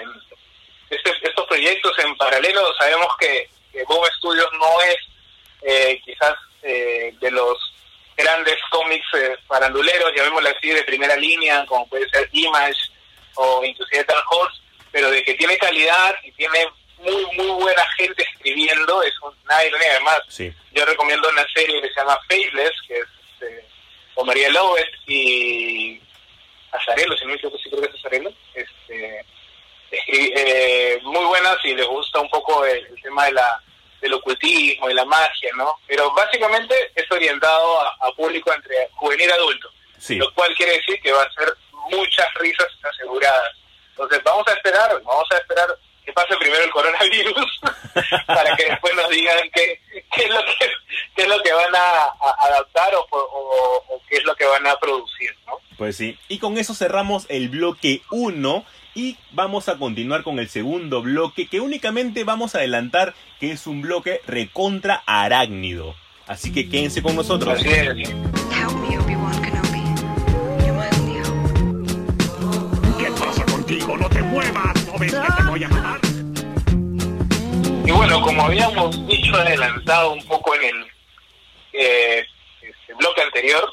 [0.91, 2.62] este- estos proyectos en paralelo.
[2.77, 4.97] Sabemos que, que Boom Studios no es
[5.63, 7.57] eh, quizás eh, de los
[8.15, 12.79] grandes cómics eh, faranduleros, llamémoslo así, de primera línea, como puede ser Image
[13.36, 16.67] o inclusive Dark Horse, pero de que tiene calidad y tiene
[16.99, 19.95] muy, muy buena gente escribiendo, eso nadie lo niega.
[19.95, 20.53] Además, Sí.
[20.71, 23.65] yo recomiendo una serie que se llama Faithless, que es este,
[24.13, 25.99] con María Lovett y
[26.71, 28.31] Azarelo, si no me equivoco, sí creo que es Azarelo.
[28.53, 29.25] Este,
[30.08, 33.62] eh, muy buena si les gusta un poco el, el tema de la
[34.01, 35.77] del ocultismo y la magia, ¿no?
[35.88, 40.15] Pero básicamente es orientado a, a público entre juvenil y adulto, Sí.
[40.15, 41.53] lo cual quiere decir que va a ser
[41.89, 43.56] muchas risas aseguradas.
[43.91, 45.67] Entonces vamos a esperar, vamos a esperar
[46.06, 47.62] que pase primero el coronavirus
[48.27, 49.79] para que después nos digan qué,
[50.13, 50.71] qué es lo que
[51.15, 54.45] qué es lo que van a, a adaptar o, o- o qué es lo que
[54.45, 55.60] van a producir, ¿no?
[55.77, 56.17] Pues sí.
[56.27, 61.47] Y con eso cerramos el bloque 1 y vamos a continuar con el segundo bloque
[61.47, 65.95] que únicamente vamos a adelantar que es un bloque recontra arácnido.
[66.27, 67.60] Así que quédense con nosotros.
[67.60, 67.88] Así es.
[67.88, 69.84] Help me, Obi-Wan Kenobi.
[70.65, 72.97] You're my only hope.
[72.97, 73.97] ¿Qué pasa contigo?
[73.97, 74.86] ¡No te muevas!
[74.88, 75.99] ¿No ves que te voy a matar?
[77.86, 80.88] Y bueno, como habíamos dicho adelantado un poco en el
[81.73, 82.25] eh,
[82.62, 83.69] este bloque anterior,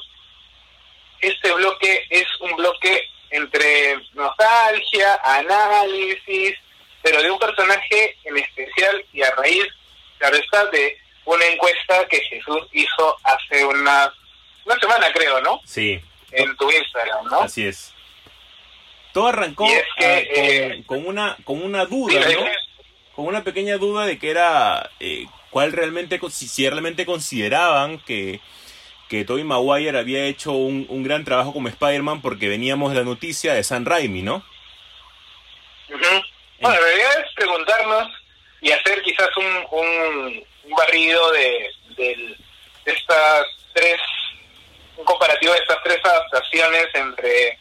[1.21, 6.55] este bloque es un bloque entre nostalgia, análisis,
[7.01, 9.65] pero de un personaje en especial y a raíz,
[10.17, 14.13] claro está, de una encuesta que Jesús hizo hace una,
[14.65, 15.61] una semana, creo, ¿no?
[15.65, 15.99] Sí,
[16.31, 17.41] En tu Instagram, ¿no?
[17.41, 17.93] así es.
[19.13, 22.45] Todo arrancó Y es que, ah, con, eh, con una, con una duda, ¿no?
[22.45, 22.57] es.
[23.13, 28.39] Con una pequeña duda de que era eh, cuál realmente, si realmente consideraban que,
[29.11, 33.03] que Tobey Maguire había hecho un, un gran trabajo como Spider-Man porque veníamos de la
[33.03, 34.37] noticia de San Raimi, ¿no?
[35.89, 36.21] Ujú.
[36.61, 38.07] Bueno, en realidad es preguntarnos
[38.61, 40.45] y hacer quizás un, un,
[40.77, 42.37] barrido de, del-
[42.85, 43.99] de estas tres,
[44.95, 47.59] un comparativo de estas tres adaptaciones entre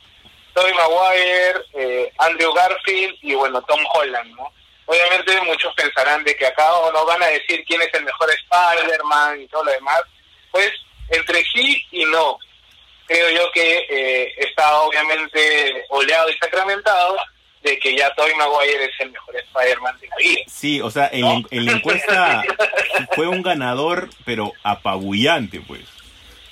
[0.55, 4.53] Tobey Maguire, eh, Andrew Garfield y bueno, Tom Holland, ¿no?
[4.87, 8.29] Obviamente muchos pensarán de que acá o no van a decir quién es el mejor
[8.31, 10.01] Spider-Man y todo lo demás.
[10.53, 10.71] Pues
[11.11, 12.39] entre sí y no.
[13.07, 17.17] Creo yo que eh, está obviamente oleado y sacramentado
[17.63, 20.41] de que ya Tobey Maguire es el mejor Spider-Man de la vida.
[20.47, 22.43] Sí, o sea, en, la- en la encuesta
[23.15, 25.83] fue un ganador, pero apabullante, pues.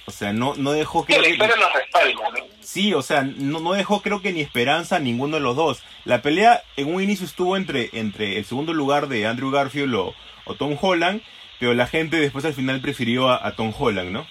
[0.07, 2.47] O sea, no, no dejó Que creo que- nos respalda, ¿no?
[2.61, 5.83] Sí, o sea, no, no dejó creo que ni esperanza a ninguno de los dos.
[6.05, 10.15] La pelea en un inicio estuvo entre, entre el segundo lugar de Andrew Garfield o,
[10.45, 11.23] o Tom Holland,
[11.59, 14.27] pero la gente después al final prefirió a, a Tom Holland, ¿no?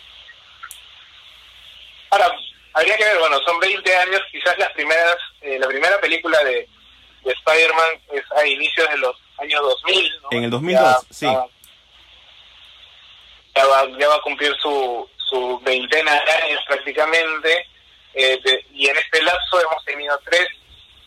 [2.10, 2.32] Ahora,
[2.74, 6.68] habría que ver, bueno, son 20 años, quizás las primeras, eh, la primera película de,
[7.24, 10.28] de Spider-Man es a inicios de los años 2000, ¿no?
[10.32, 11.26] En el 2002, Ya- sí.
[11.26, 11.46] ya-
[13.56, 17.66] Ya va, ya va a cumplir su, su veintena de años prácticamente,
[18.14, 20.48] eh, de- y en este lapso hemos tenido tres,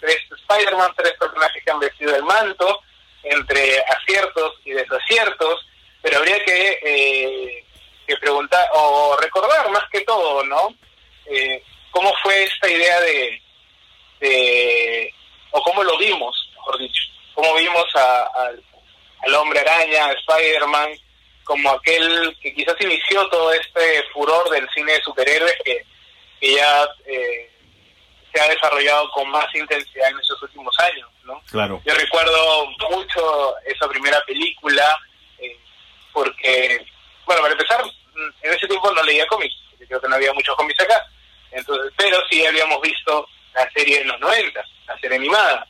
[0.01, 0.17] tres
[0.49, 2.81] Spider-Man, tres personajes que han vestido el manto,
[3.23, 5.65] entre aciertos y desaciertos,
[6.03, 7.65] pero habría que, eh,
[8.07, 10.75] que preguntar, o recordar más que todo, ¿no?
[11.31, 13.43] Eh, ¿Cómo fue esta idea de,
[14.21, 15.15] de,
[15.51, 17.03] o cómo lo vimos, mejor dicho,
[17.35, 18.63] cómo vimos a- al-
[19.23, 20.91] al hombre araña, a Spider-Man,
[21.45, 25.85] como aquel que quizás inició todo este furor del cine de superhéroes que,
[26.41, 27.51] que ya eh,
[28.33, 31.43] se ha desarrollado con más intensidad en estos últimos años, ¿no?
[31.51, 31.83] Claro.
[31.85, 34.97] Yo recuerdo mucho esa primera película
[35.39, 35.59] eh,
[36.13, 36.85] porque,
[37.27, 37.83] bueno, para empezar,
[38.43, 39.55] en ese tiempo no leía cómics,
[39.87, 41.05] creo que no había muchos cómics acá,
[41.53, 45.67] entonces, pero sí habíamos visto la serie en los 90, la serie animada.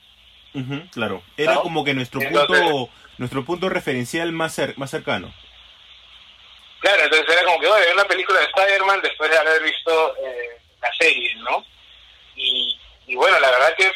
[0.55, 1.23] Ujú, claro.
[1.37, 1.62] Era ¿No?
[1.62, 5.33] como que nuestro Entonces- punto nuestro punto referencial más, cer- más cercano.
[6.81, 10.59] Claro, entonces era como que, oye, una película de Spider-Man después de haber visto eh,
[10.81, 11.64] la serie, ¿no?
[12.35, 13.93] Y, y bueno, la verdad que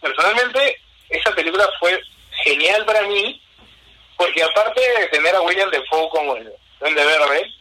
[0.00, 2.00] personalmente esa película fue
[2.44, 3.42] genial para mí,
[4.16, 7.52] porque aparte de tener a William Defoe como el Duende Verde,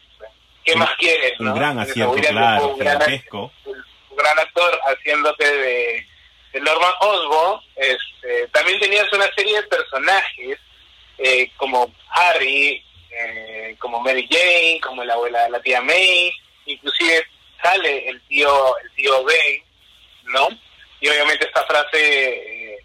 [0.68, 1.54] ¿qué Un- más quieres, Un no?
[1.56, 3.52] gran acierto, claro, un gran, gigantesco.
[3.66, 6.08] un gran actor haciéndote de,
[6.54, 7.62] de Norman Osborn.
[7.78, 10.60] Este, también tenías una serie de personajes
[11.20, 16.32] eh, como Harry, eh, como Mary Jane, como la abuela, la tía May,
[16.66, 17.26] inclusive
[17.64, 19.64] sale el tío, el tío Ben,
[20.26, 20.50] ¿no?
[21.00, 22.80] Y obviamente esta frase eh,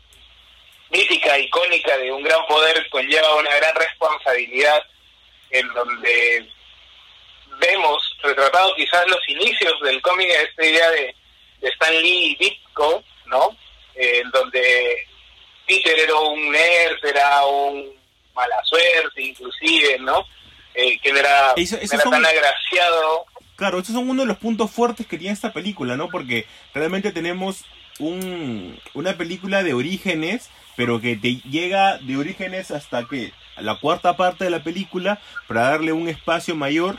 [0.91, 4.83] mítica, icónica de un gran poder conlleva una gran responsabilidad
[5.51, 6.49] en donde
[7.61, 11.15] vemos retratado quizás los inicios del cómic esta idea de,
[11.61, 13.57] de Stan Lee y Ditko, ¿no?
[13.95, 15.07] Eh, en donde
[15.67, 17.93] Peter era un nerd, era un
[18.35, 20.25] mala suerte inclusive, ¿no?
[20.75, 23.27] Eh, que no era, Eso- esos era son- tan agraciado.
[23.57, 26.09] Claro, estos son uno de los puntos fuertes que tiene esta película, ¿no?
[26.09, 27.65] Porque realmente tenemos
[27.99, 34.17] un, una película de orígenes, pero que te llega de orígenes hasta que la cuarta
[34.17, 36.99] parte de la película para darle un espacio mayor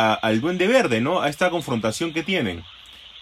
[0.00, 1.20] a- al Duende Verde, ¿no?
[1.20, 2.64] A esta confrontación que tienen.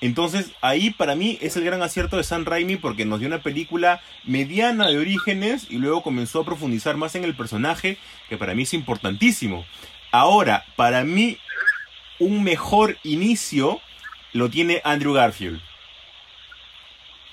[0.00, 3.42] Entonces, ahí para mí es el gran acierto de Sam Raimi porque nos dio una
[3.42, 8.54] película mediana de orígenes y luego comenzó a profundizar más en el personaje, que para
[8.54, 9.66] mí es importantísimo.
[10.12, 11.38] Ahora, para mí,
[12.20, 13.80] un mejor inicio
[14.32, 15.60] lo tiene Andrew Garfield.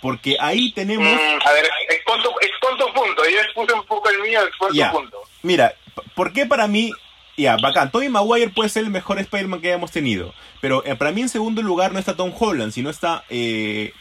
[0.01, 1.07] Porque ahí tenemos...
[1.07, 3.23] Mm, a ver, expon tu, punto.
[3.29, 5.21] Yo expuse un poco el mío, expon punto.
[5.43, 5.75] Mira,
[6.15, 6.91] ¿por qué para mí...
[7.37, 10.33] Ya, bacán, Tobey Maguire puede ser el mejor Spider-Man que hayamos tenido.
[10.61, 13.91] Pero eh, para mí en segundo lugar no está Tom Holland, sino está eh,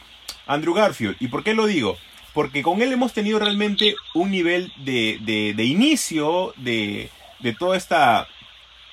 [0.47, 1.17] Andrew Garfield.
[1.19, 1.97] ¿Y por qué lo digo?
[2.33, 7.75] Porque con él hemos tenido realmente un nivel de, de, de inicio de, de toda
[7.75, 8.27] esta...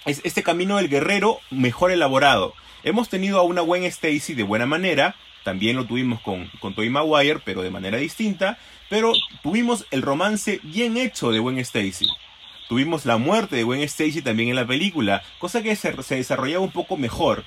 [0.07, 2.55] es- este camino del guerrero mejor elaborado.
[2.83, 6.91] Hemos tenido a una Gwen Stacy de buena manera, también lo tuvimos con, con Tobey
[6.91, 8.59] Maguire, pero de manera distinta,
[8.91, 12.07] pero tuvimos el romance bien hecho de Gwen Stacy.
[12.69, 16.71] Tuvimos la muerte de Gwen Stacy también en la película, cosa que se, desarrollaba un
[16.73, 17.45] poco mejor.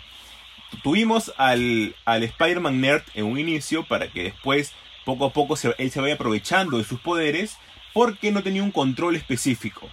[0.83, 4.73] Tuvimos al, al Spider-Man Nerd en un inicio para que después,
[5.05, 7.57] poco a poco, él se vaya aprovechando de sus poderes
[7.93, 9.89] porque no tenía un control específico.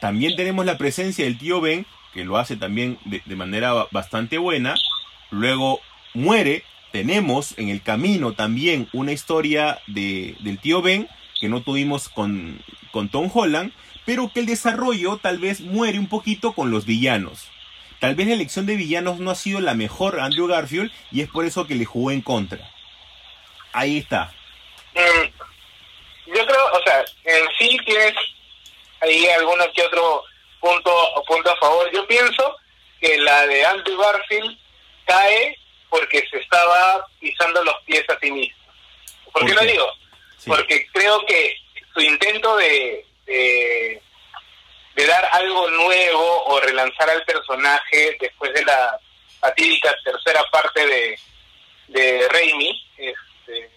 [0.00, 3.88] También tenemos la presencia del tío Ben, que lo hace también de, de manera ba-
[3.90, 4.74] bastante buena.
[5.30, 5.80] Luego
[6.14, 6.64] muere.
[6.92, 11.08] Tenemos en el camino también una historia de, del tío Ben,
[11.40, 13.72] que no tuvimos con, con Tom Holland,
[14.04, 17.48] pero que el desarrollo tal vez muere un poquito con los villanos.
[18.00, 21.20] Tal vez la elección de villanos no ha sido la mejor a Andrew Garfield y
[21.20, 22.68] es por eso que le jugó en contra.
[23.72, 24.32] Ahí está.
[24.94, 28.14] Mm, yo creo, o sea, en sí tienes
[29.00, 30.24] ahí alguno que otro
[30.60, 30.90] punto,
[31.26, 31.90] punto a favor.
[31.92, 32.56] Yo pienso
[33.00, 34.58] que la de Andrew Garfield
[35.06, 38.56] cae porque se estaba pisando los pies a sí mismo.
[39.26, 39.86] ¿Por, ¿Por qué lo digo?
[40.38, 40.50] Sí.
[40.50, 41.56] Porque creo que
[41.94, 44.02] su intento de, de,
[44.94, 48.98] de dar algo nuevo o relanzar al personaje después de la
[49.40, 51.18] fatídica tercera parte de,
[51.88, 53.70] de Raimi, este,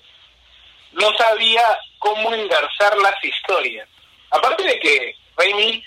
[0.93, 1.63] no sabía
[1.99, 3.87] cómo engarzar las historias.
[4.31, 5.83] Aparte de que Raimi,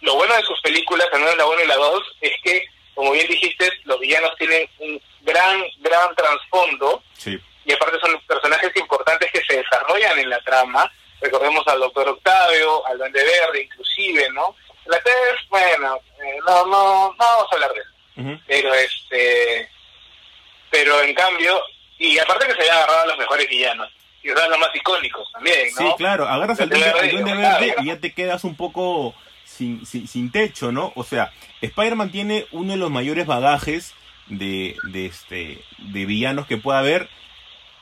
[0.00, 2.64] lo bueno de sus películas, al menos la 1 y la 2, es que,
[2.94, 7.38] como bien dijiste, los villanos tienen un gran, gran trasfondo Sí.
[7.64, 10.90] y aparte son personajes importantes que se desarrollan en la trama.
[11.22, 14.54] Recordemos al Doctor Octavio, al Duende Verde, inclusive, ¿no?
[14.86, 15.14] La 3,
[15.48, 18.40] bueno, Eh, no, no, no vamos a hablar de eso.
[18.46, 19.68] Pero este,
[20.70, 21.60] pero en cambio,
[21.98, 23.88] y aparte que se había agarrado a los mejores villanos,
[24.22, 25.88] y eran los más icónicos también, ¿no?
[25.88, 27.82] Sí, claro, agarras al duende, al Duende Verde, verde claro.
[27.82, 29.14] y ya te quedas un poco
[29.44, 30.92] sin, sin, sin techo, ¿no?
[30.94, 33.94] O sea, Spider-Man tiene uno de los mayores bagajes
[34.28, 37.08] de, de, este, de villanos que pueda haber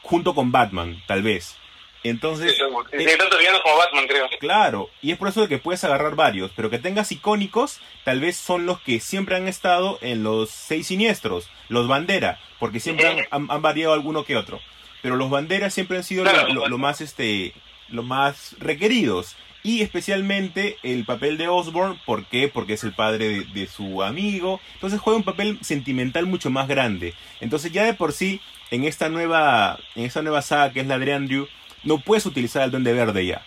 [0.02, 1.56] junto con Batman, tal vez.
[2.02, 2.56] Entonces,
[2.92, 4.26] eh, tanto villanos como Batman, creo.
[4.40, 8.20] Claro, y es por eso de que puedes agarrar varios, pero que tengas icónicos, tal
[8.20, 13.06] vez son los que siempre han estado en los seis siniestros, los bandera, porque siempre
[13.06, 14.60] han, han- han variado alguno que otro.
[15.02, 16.52] Pero los banderas siempre han sido lo- Claro.
[16.54, 17.52] lo, lo más este
[17.88, 19.36] lo más requeridos.
[19.62, 22.48] Y especialmente el papel de Osborn, ¿por qué?
[22.48, 24.58] Porque es el padre de, de su amigo.
[24.74, 27.12] Entonces juega un papel sentimental mucho más grande.
[27.40, 28.40] Entonces ya de por sí,
[28.70, 31.46] en esta nueva, en esta nueva saga que es la de Andrew,
[31.84, 33.44] no puedes utilizar al Duende Verde ya.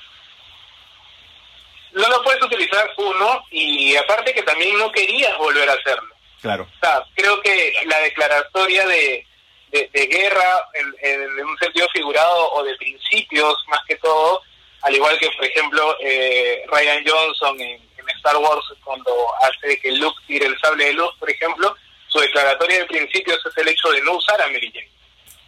[1.94, 6.14] No lo puedes utilizar uno, y aparte que también no querías volver a hacerlo.
[6.42, 6.64] Claro.
[6.64, 9.26] O sea, creo que la declaratoria de,
[9.72, 14.42] de, de guerra en, un sentido figurado o de principios más que todo,
[14.82, 19.12] al igual que por ejemplo eh, Ryan Johnson en, en Star Wars cuando
[19.42, 21.76] hace que Luke tire el sable de luz, por ejemplo,
[22.08, 24.90] su declaratoria de principios es el hecho de no usar a Mary Jane,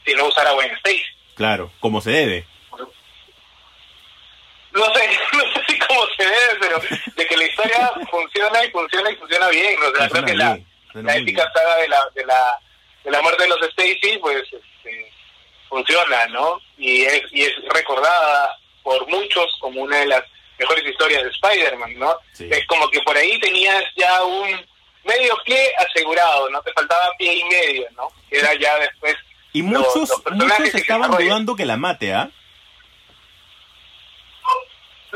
[0.05, 1.03] sino usar a Gwen Stacy.
[1.35, 2.45] Claro, como se debe.
[4.75, 6.81] No sé, no sé si cómo se debe, pero
[7.15, 9.75] de que la historia funciona y funciona y funciona bien.
[9.81, 10.59] O sea, creo que la,
[10.93, 12.59] la épica saga de la, de la
[13.05, 15.11] de la muerte de los Stacy, pues este,
[15.69, 16.59] funciona, ¿no?
[16.77, 20.23] Y es, y es recordada por muchos como una de las
[20.57, 22.15] mejores historias de Spider-Man, ¿no?
[22.33, 22.47] Sí.
[22.51, 24.49] Es como que por ahí tenías ya un
[25.03, 26.61] medio pie asegurado, ¿no?
[26.63, 28.07] Te faltaba pie y medio, ¿no?
[28.31, 29.15] Era ya después...
[29.53, 32.29] Y muchos, los personajes muchos estaban dudando que la mate, ¿ah?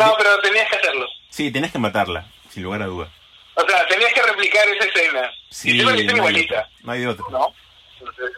[0.05, 1.07] No, pero tenías que hacerlo.
[1.29, 3.09] Sí, tenés que matarla, sin lugar a duda.
[3.55, 5.31] O sea, tenías que replicar esa escena.
[5.49, 6.55] Sí, y no hay igualita.
[6.59, 7.25] otra, no hay otra.
[7.29, 7.53] ¿no?
[7.99, 8.31] Entonces,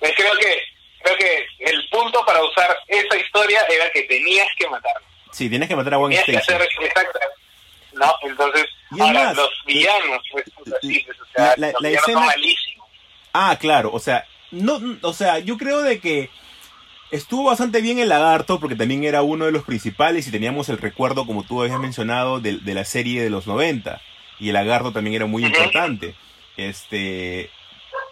[0.00, 0.62] pues creo que
[1.02, 5.06] creo que el punto para usar esa historia era que tenías que matarlo.
[5.32, 6.52] Sí, tenés que matar a Gwen Tenías que Stacy.
[6.64, 7.18] hacer exacto.
[7.92, 8.14] ¿No?
[8.22, 10.44] Entonces, Y ahora, más, los villanos, pues,
[10.78, 12.88] así, pues, o la- sea, la- los la villanos escena- son malísimos.
[13.32, 16.30] Ah, claro, o sea, no, o sea, yo creo de que
[17.14, 20.78] estuvo bastante bien el lagarto porque también era uno de los principales y teníamos el
[20.78, 24.00] recuerdo, como tú habías mencionado, de, de la serie de los 90
[24.40, 26.14] y el lagarto también era muy importante.
[26.56, 27.50] Este,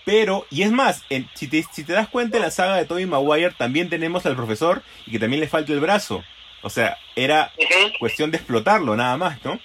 [0.05, 2.85] pero, y es más, en- si, te, si te das cuenta en la saga de
[2.85, 6.25] Tobey Maguire también tenemos al profesor y que también le falta el brazo.
[6.63, 7.53] O sea, era
[7.99, 9.59] cuestión de explotarlo nada más, ¿no?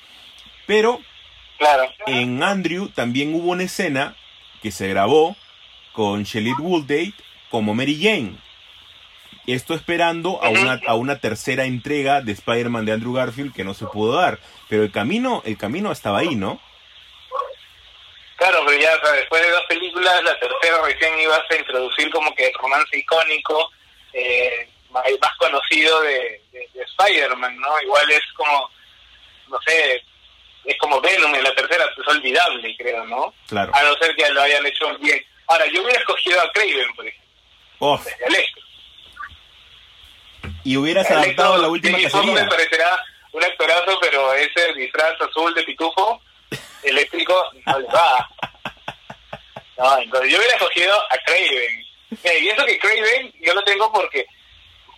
[0.66, 1.00] Pero
[1.60, 1.84] Claro.
[2.08, 4.16] en Andrew también hubo una escena
[4.62, 5.36] que se grabó
[5.94, 7.14] con Shailene Woodley
[7.50, 8.34] como Mary Jane.
[9.48, 13.74] Esto esperando a una, a una tercera entrega de Spider-Man de Andrew Garfield que no
[13.74, 14.40] se pudo dar.
[14.70, 16.62] Pero el camino, el camino estaba ahí, ¿no?
[18.36, 22.10] Claro, pero ya o sea, después de dos películas, la tercera recién ibas a introducir
[22.12, 23.72] como que el romance icónico
[24.14, 25.04] eh, más
[25.40, 27.82] conocido de, de- de Spider-Man, ¿no?
[27.82, 28.70] Igual es como,
[29.50, 30.04] no sé,
[30.66, 33.34] es como Venom en la tercera, es olvidable, creo, ¿no?
[33.48, 33.72] Claro.
[33.74, 35.24] A no ser que lo hayan hecho bien.
[35.48, 37.28] Ahora, yo hubiera escogido a Craven, por ejemplo,
[38.28, 38.47] Electro.
[40.72, 42.50] Y hubieras Electro, adaptado la última Foxx me cacería.
[42.50, 46.22] parecerá un actorazo, pero ese disfraz azul de pitufo
[46.84, 47.34] eléctrico
[47.66, 48.30] no le va.
[49.78, 51.86] No, entonces yo hubiera escogido a Craven.
[52.42, 54.26] Y eso que Craven yo lo tengo porque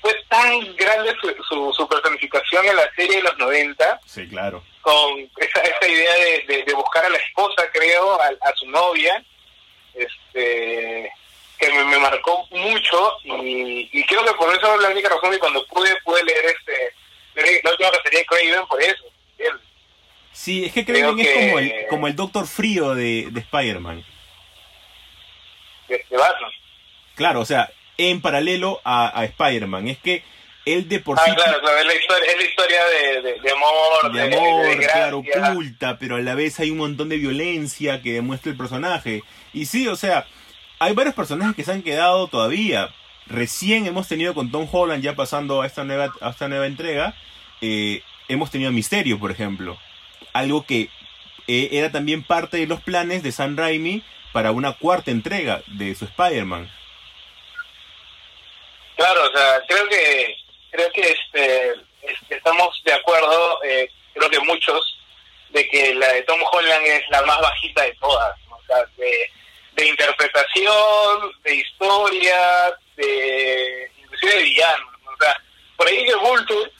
[0.01, 4.63] fue tan grande su, su, su personificación en la serie de los 90 Sí, claro.
[4.81, 8.65] con esa, esa idea de, de- de buscar a la esposa, creo, a, a su
[8.67, 9.21] novia,
[9.93, 11.11] este
[11.59, 15.31] que me, me marcó mucho y, y creo que por eso es la única razón
[15.31, 16.93] que cuando pude pude leer este
[17.35, 19.03] leer la última serie de Craven por eso
[19.37, 19.61] ¿entiendes?
[20.31, 23.39] Sí, es que Creo Kraven es que- como el, como el Doctor Frío de, de
[23.41, 24.05] Spider-Man.
[25.87, 26.51] de, de Batman
[27.15, 29.89] Claro, o sea, en paralelo a, a Spider-Man.
[29.89, 30.23] Es que
[30.65, 33.39] él de por ah sí claro, claro es la historia es la historia de, de,
[33.41, 37.17] de amor de amor, de, claro, oculta, pero a la vez hay un montón de
[37.17, 39.23] violencia que demuestra el personaje.
[39.51, 40.27] Y sí, o sea,
[40.79, 42.89] hay varios personajes que se han quedado todavía.
[43.27, 47.13] Recién hemos tenido con Tom Holland, ya pasando a esta nueva, a esta nueva entrega,
[47.61, 49.77] eh, hemos tenido Misterio, por ejemplo.
[50.33, 50.89] Algo que
[51.47, 55.93] eh, era también parte de los planes de Sam Raimi para una cuarta entrega de
[55.95, 56.71] su Spider-Man.
[58.95, 60.35] Claro, o sea, creo que
[60.71, 64.99] creo que este, este, estamos de acuerdo, eh, creo que muchos,
[65.49, 69.31] de que la de Tom Holland es la más bajita de todas, o sea, de,
[69.79, 74.85] de interpretación, de historia, de inclusive de villano.
[75.05, 75.11] ¿no?
[75.11, 75.41] O sea,
[75.77, 76.71] por ahí que Vulture,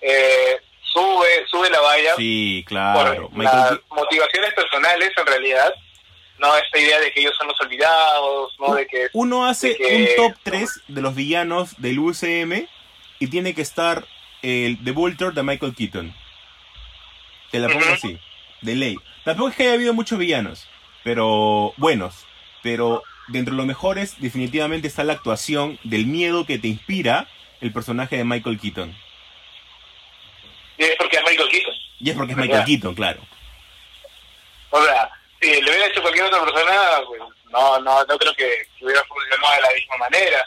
[0.00, 0.60] eh,
[0.92, 3.28] sube, sube la valla Sí, por claro.
[3.32, 5.74] Michael las motivaciones personales en realidad.
[6.38, 10.16] No esta idea de que ellos son los olvidados, no de que Uno hace que-
[10.18, 12.68] un top 3 de los villanos del UCM
[13.18, 14.06] y tiene que estar
[14.42, 16.14] el The Vulture de Michael Keaton.
[17.50, 18.20] Te la pongo así,
[18.60, 18.96] de ley.
[19.24, 20.68] Tampoco es que haya habido muchos villanos,
[21.02, 22.24] pero buenos.
[22.62, 27.28] Pero dentro de los mejores definitivamente está la actuación del miedo que te inspira
[27.60, 28.96] el personaje de Michael Keaton.
[30.78, 31.74] y es porque es Michael Keaton.
[32.00, 32.64] Y es porque es Michael.
[32.64, 33.20] Keaton, claro.
[34.70, 38.68] O sea, si le hubiera hecho cualquier otra persona, pues no, no, no creo que,
[38.78, 40.44] que hubiera funcionado de la misma manera,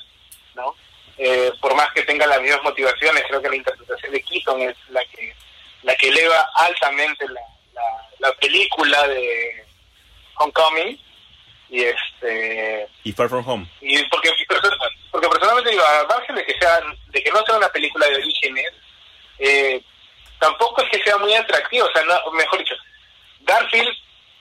[0.55, 0.75] ¿no?
[1.17, 4.75] Eh, por más que tenga las mismas motivaciones, creo que la interpretación de Keaton es
[4.89, 5.35] la que
[5.83, 7.41] la que eleva altamente la,
[7.73, 7.81] la,
[8.19, 9.65] la película de
[10.35, 10.99] Homecoming
[11.71, 13.65] y este Y Far From Home.
[13.81, 14.29] y porque
[15.09, 18.15] porque personalmente digo al margen de que sea de que no sea una película de
[18.17, 18.67] orígenes
[19.39, 19.81] eh,
[20.39, 22.75] tampoco es que sea muy atractivo o sea no, mejor dicho
[23.41, 23.89] Garfield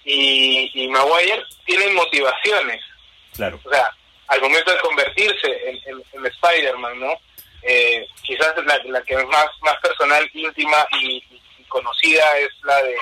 [0.04, 2.82] y, y Maguire tienen motivaciones
[3.34, 3.60] Claro.
[3.64, 3.88] o sea
[4.28, 7.12] al momento de convertirse en, en- en Spider-Man no
[7.62, 11.16] eh, quizás la, la que es más más personal íntima y,
[11.58, 12.96] y conocida es la de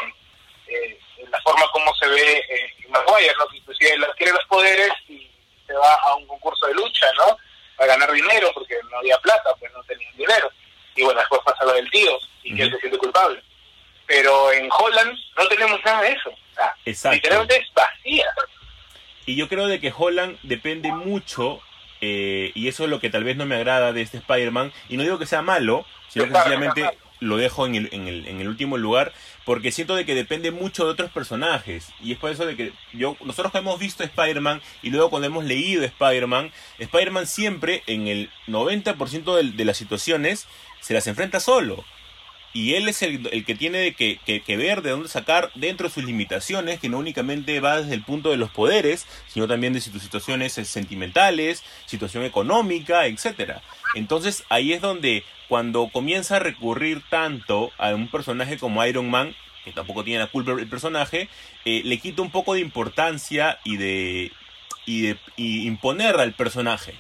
[0.69, 0.99] eh,
[1.31, 3.49] la forma como se ve eh, Maguire, ¿no?
[3.49, 5.29] Que inclusive él adquiere los poderes y
[5.67, 7.37] se va a un concurso de lucha, ¿no?
[7.79, 10.51] A ganar dinero porque no había plata, pues no tenían dinero.
[10.97, 13.43] Y bueno, después pasa lo del tío y que él se siente culpable.
[14.07, 16.31] Pero en Holland no tenemos nada de eso.
[16.31, 17.15] O sea, Exacto.
[17.17, 18.27] literalmente es vacía.
[19.27, 21.61] Y yo creo de que Holland depende mucho,
[22.01, 24.97] eh, y eso es lo que tal vez no me agrada de este Spider-Man, y
[24.97, 28.41] no digo que sea malo, sino que sencillamente lo dejo en el, en, el, en
[28.41, 29.13] el último lugar,
[29.49, 32.73] porque siento de que depende mucho de otros personajes, y es por eso de que
[32.93, 38.09] yo nosotros que hemos visto Spider-Man, y luego cuando hemos leído Spider-Man, Spider-Man siempre en
[38.09, 40.47] el 90% de, de las situaciones
[40.83, 41.83] se las enfrenta solo.
[42.55, 46.05] Y él es el, que tiene que, que- ver de dónde sacar dentro de sus
[46.05, 50.03] limitaciones, que no únicamente va desde el punto de los poderes, sino también de sus
[50.03, 53.63] situaciones eh, sentimentales, situación económica, etcétera.
[53.95, 59.35] Entonces ahí es donde cuando comienza a recurrir tanto a un personaje como Iron Man,
[59.65, 61.29] que tampoco tiene la culpa el personaje,
[61.65, 64.33] eh, le quita un poco de importancia y de,
[64.87, 66.95] y de y imponer al personaje.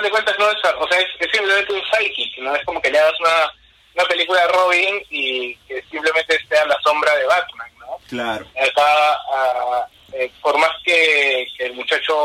[0.00, 2.56] Final de cuentas no es, o sea, es, es simplemente un sidekick, ¿no?
[2.56, 3.52] Es como que le hagas una,
[3.96, 7.98] una película de Robin y que simplemente esté a la sombra de Batman, ¿no?
[8.08, 8.46] Claro.
[8.58, 12.16] Acá, ah, eh, por más que, que el muchacho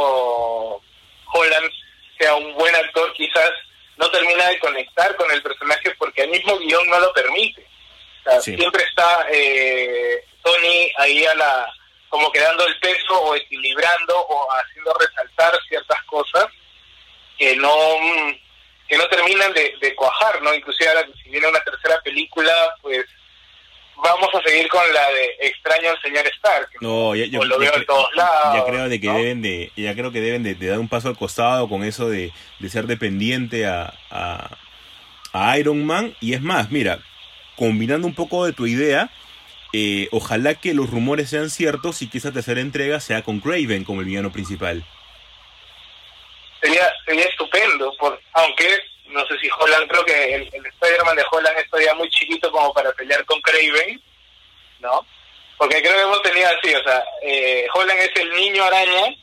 [1.33, 1.69] Holland
[2.17, 3.51] sea un buen actor, quizás
[3.97, 7.61] no termina de conectar con el personaje porque el mismo guion no lo permite.
[7.61, 8.55] O sea, Sí.
[8.55, 11.73] Siempre está eh, Tony ahí a la
[12.07, 16.45] como que dando el peso o equilibrando o haciendo resaltar ciertas cosas
[17.37, 17.71] que no
[18.87, 20.53] que no terminan de, de cuajar, ¿no?
[20.53, 22.51] Inclusive ahora si viene una tercera película,
[22.83, 23.03] pues
[23.97, 26.69] vamos a seguir con la de extraño al señor Stark.
[26.81, 29.07] No, ya, yo, O lo ya veo cre- en todos lados, ya creo de que
[29.07, 29.17] ¿no?
[29.17, 32.07] deben de, ya creo que deben de, de dar un paso al costado con eso
[32.09, 34.57] de, de ser dependiente a, a,
[35.33, 36.15] a Iron Man.
[36.21, 36.99] Y es más, mira,
[37.55, 39.09] combinando un poco de tu idea,
[39.73, 43.83] eh, ojalá que los rumores sean ciertos y que esa tercera entrega sea con Craven
[43.83, 44.85] como el villano principal.
[46.65, 48.67] Sería sería estupendo por aunque
[49.07, 52.51] no sé si Holland creo que el, el Spider-Man de Holland es todavía muy chiquito
[52.51, 54.01] como para pelear con Craven
[54.79, 55.05] no
[55.57, 59.15] porque creo que hemos tenido así o sea eh, Holland es el niño araña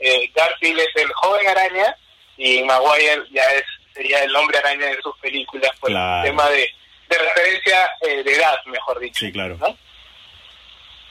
[0.00, 1.96] eh, Garfield es el joven araña
[2.38, 3.64] y Maguire ya es
[3.94, 6.22] sería el hombre araña de sus películas por Claro.
[6.24, 6.70] el tema de,
[7.08, 9.56] de referencia eh, de edad mejor dicho Sí, claro.
[9.60, 9.76] ¿no?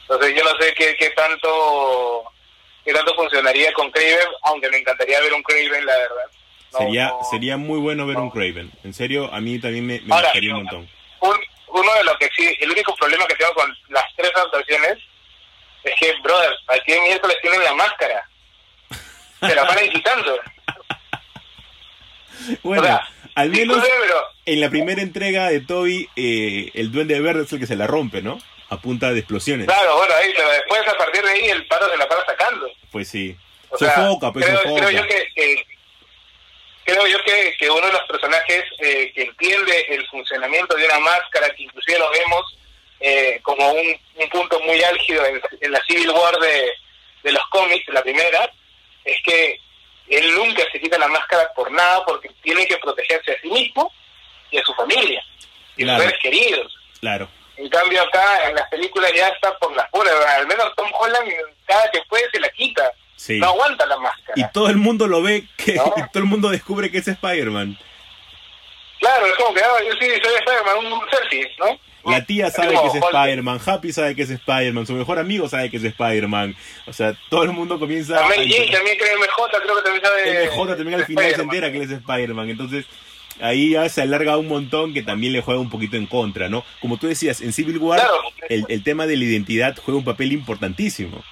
[0.01, 2.23] entonces yo no sé qué, qué tanto
[2.91, 6.25] qué tanto funcionaría con Craven aunque me encantaría ver un Craven la verdad
[6.73, 7.19] No, sería, no.
[7.29, 8.23] sería muy bueno ver no.
[8.23, 8.71] un Craven.
[8.83, 10.89] En serio, a mí también me, me Ahora, gustaría un montón.
[11.21, 14.97] un- uno de los que sí, el único problema que tengo con las tres adaptaciones
[15.83, 18.27] es que, brother, aquí en miércoles tienen la máscara.
[19.39, 20.39] Se la van quitando.
[22.63, 26.91] Bueno, o sea, al menos disculpe, pero en la primera entrega de Toby, eh, el
[26.91, 28.39] duende verde es el que se la rompe, ¿no?
[28.69, 29.67] A punta de explosiones.
[29.67, 32.67] claro, bueno, ahí, pero después a partir de ahí el paro se la para sacando.
[32.91, 33.35] Pues sí.
[33.69, 34.85] O sea, Sofoca, pues creo, sofoca.
[34.87, 35.65] creo yo que, que-
[36.85, 40.99] creo yo que, que uno de los personajes eh, que entiende el funcionamiento de una
[40.99, 42.57] máscara, que inclusive lo vemos
[42.99, 46.71] eh, como un, un punto muy álgido en, en la Civil War de,
[47.23, 48.51] de los cómics, la primera,
[49.05, 49.59] es que
[50.07, 53.93] él nunca se quita la máscara por nada porque tiene que protegerse a sí mismo
[54.49, 55.23] y a su familia
[55.77, 56.01] y a Claro.
[56.01, 56.75] sus seres queridos.
[56.99, 57.29] Claro.
[57.59, 61.29] En cambio acá en las películas ya está por las puras, al menos Tom Holland
[61.67, 63.37] cada que puede se la quita, Sí.
[63.37, 64.33] no aguanta la máscara.
[64.35, 65.93] Y todo el mundo lo ve, que, No.
[65.97, 67.77] y todo el mundo descubre que es Spider-Man.
[68.99, 71.79] Claro, es como que, ah, yo sí soy Spider-Man, un selfie, ¿no?
[72.09, 72.95] La tía sabe que es.
[72.95, 76.55] Spider-Man, Happy sabe que es Spider-Man, su mejor amigo sabe que es Spider-Man.
[76.87, 78.27] O sea, todo el mundo comienza a...
[78.27, 80.47] Jay, también creo MJ, creo que también sabe.
[80.47, 82.49] MJ también al final se entera que él es Spider-Man.
[82.49, 82.85] Entonces,
[83.41, 86.63] ahí ya se alarga un montón que también le juega un poquito en contra, ¿no?
[86.81, 88.21] Como tú decías, en Civil War, Claro.
[88.49, 91.23] el, el tema de la identidad juega un papel importantísimo.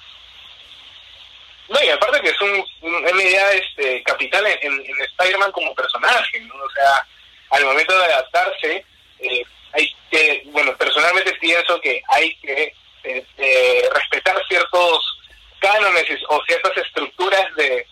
[1.68, 5.52] No, y aparte que es un, un- una idea este, capital en, en- en Spider-Man
[5.52, 6.54] como personaje, ¿no?
[6.54, 7.06] O sea,
[7.50, 8.84] al momento de adaptarse,
[9.20, 9.42] eh,
[9.72, 12.72] hay que, bueno, personalmente pienso que hay que
[13.04, 15.18] eh, eh, respetar ciertos
[15.60, 17.86] cánones o ciertas estructuras de,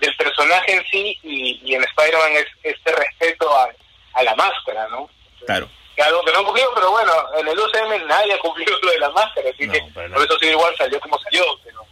[0.00, 3.68] del personaje en sí, y, y en Spider-Man es este respeto a,
[4.14, 5.08] a la máscara, ¿no?
[5.44, 5.68] Claro.
[5.94, 8.98] Que algo que no cumplió, pero bueno, en el UCM nadie ha cumplido lo de
[8.98, 11.86] la máscara, así No, que por eso sí igual salió como salió, pero...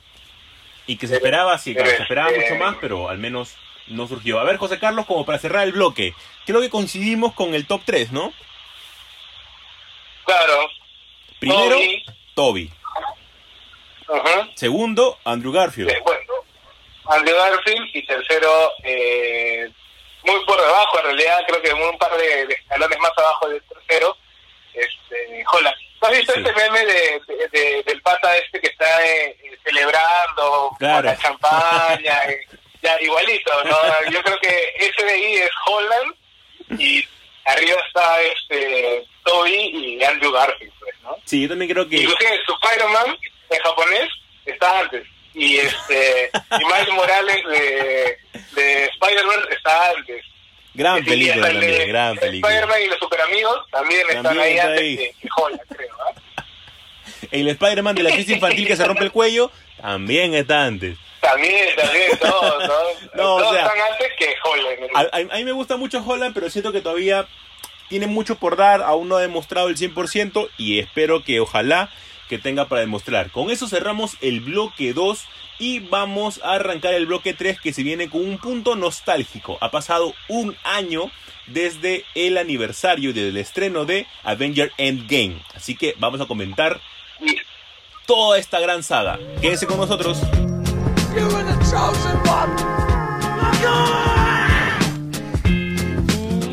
[0.86, 4.06] Y que se esperaba, sí, claro, se esperaba mucho eh, más, pero al menos no
[4.06, 4.38] surgió.
[4.38, 7.80] A ver, José Carlos, como para cerrar el bloque, creo que coincidimos con el top
[7.86, 8.34] 3, ¿no?
[10.24, 10.68] Claro,
[11.38, 11.76] Primero,
[12.34, 12.70] Toby.
[14.54, 15.90] Segundo, Andrew Garfield.
[15.90, 16.20] Eh, bueno,
[17.06, 19.68] Andrew Garfield y tercero, eh,
[20.24, 23.62] muy por debajo, en realidad creo que un par de, de escalones más abajo del
[23.64, 24.16] tercero,
[24.72, 25.76] este, Holland.
[26.00, 26.40] ¿Tú has visto Sí.
[26.40, 30.96] este meme de, de- de- del pata este que está eh, eh, celebrando Claro.
[30.96, 32.18] con la champaña?
[32.28, 32.40] eh,
[32.82, 34.10] ya, igualito, ¿no?
[34.10, 36.14] Yo creo que ese de ahí es Holland
[36.78, 37.06] y
[37.46, 39.54] arriba está este Toby
[39.98, 41.16] y Andrew Garfield, pues, ¿no?
[41.24, 41.96] Sí, yo también creo que...
[41.96, 43.18] Inclusive su Spider-Man
[43.50, 44.08] en japonés
[44.44, 45.06] está antes.
[45.34, 48.18] Y este y Miles Morales de,
[48.52, 50.24] de Spider-Man está antes.
[50.74, 52.52] Gran Y película el de también, gran película.
[52.52, 54.96] Spider-Man y los superamigos también están También ahí está antes ahí.
[54.96, 55.96] que, que Holland, creo.
[56.00, 56.44] ¿ah?
[57.30, 60.96] El Spider-Man de la crisis infantil que se rompe el cuello también está antes.
[61.20, 62.74] También, también, todos, ¿no?
[63.14, 64.90] No, o todos sea, están antes que Holland.
[64.94, 67.26] A, a- a mí me gusta mucho Holland, pero siento que todavía
[67.88, 71.90] tiene mucho por dar, aún no ha demostrado el 100% y espero que ojalá
[72.28, 73.30] que tenga para demostrar.
[73.30, 75.24] Con eso cerramos el bloque 2
[75.58, 79.58] y vamos a arrancar el bloque 3 que se viene con un punto nostálgico.
[79.60, 81.10] Ha pasado un año
[81.46, 86.80] desde el aniversario del estreno de Avenger Endgame, así que vamos a comentar
[88.06, 89.18] toda esta gran saga.
[89.40, 90.18] Quédense con nosotros.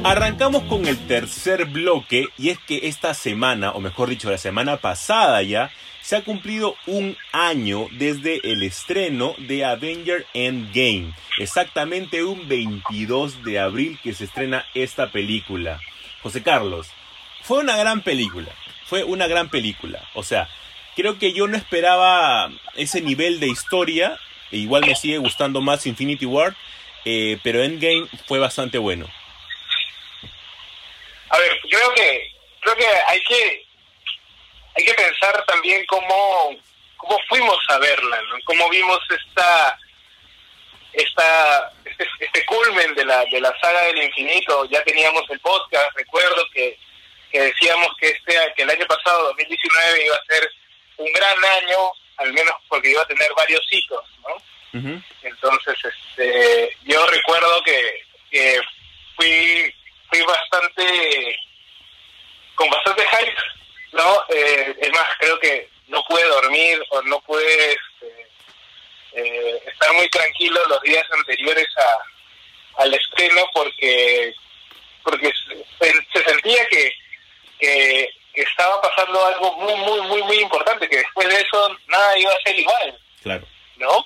[0.04, 4.78] Arrancamos con el tercer bloque y es que esta semana, o mejor dicho, la semana
[4.78, 5.72] pasada ya,
[6.02, 11.14] se ha cumplido un año desde el estreno de Avenger Endgame.
[11.38, 15.80] Exactamente un 22 de abril que se estrena esta película.
[16.24, 16.88] José Carlos,
[17.44, 18.50] fue una gran película.
[18.86, 20.04] Fue una gran película.
[20.16, 20.50] O sea,
[20.96, 24.18] creo que yo no esperaba ese nivel de historia.
[24.52, 26.56] e igual me sigue gustando más Infinity War.
[27.06, 29.08] eh, pero Endgame fue bastante bueno.
[31.32, 33.66] A ver, creo que creo que hay que
[34.76, 36.56] hay que pensar también cómo
[36.98, 38.36] cómo fuimos a verla, ¿no?
[38.46, 39.78] Cómo vimos esta
[40.94, 44.66] esta este, este culmen de la de la saga del infinito.
[44.66, 46.78] Ya teníamos el podcast, recuerdo que
[47.32, 50.52] que decíamos que este que el año pasado 2019 iba a ser
[50.98, 51.78] un gran año,
[52.18, 54.52] al menos porque iba a tener varios hitos, ¿no?
[55.22, 58.62] Entonces, este, yo recuerdo que, que
[59.16, 59.74] fui,
[60.12, 61.40] fui bastante,
[62.56, 63.42] con bastante hype,
[63.94, 64.24] ¿no?
[64.30, 68.28] Eh, es más, creo que no pude dormir o no pude este,
[69.14, 74.34] eh, estar muy tranquilo los días anteriores a, al estreno porque
[75.04, 75.32] porque
[75.80, 76.94] se, se sentía que,
[77.60, 82.20] que, que estaba pasando algo muy, muy, muy, muy importante, que después de eso nada
[82.20, 83.00] iba a ser igual.
[83.24, 83.48] Claro.
[83.78, 84.06] ¿no?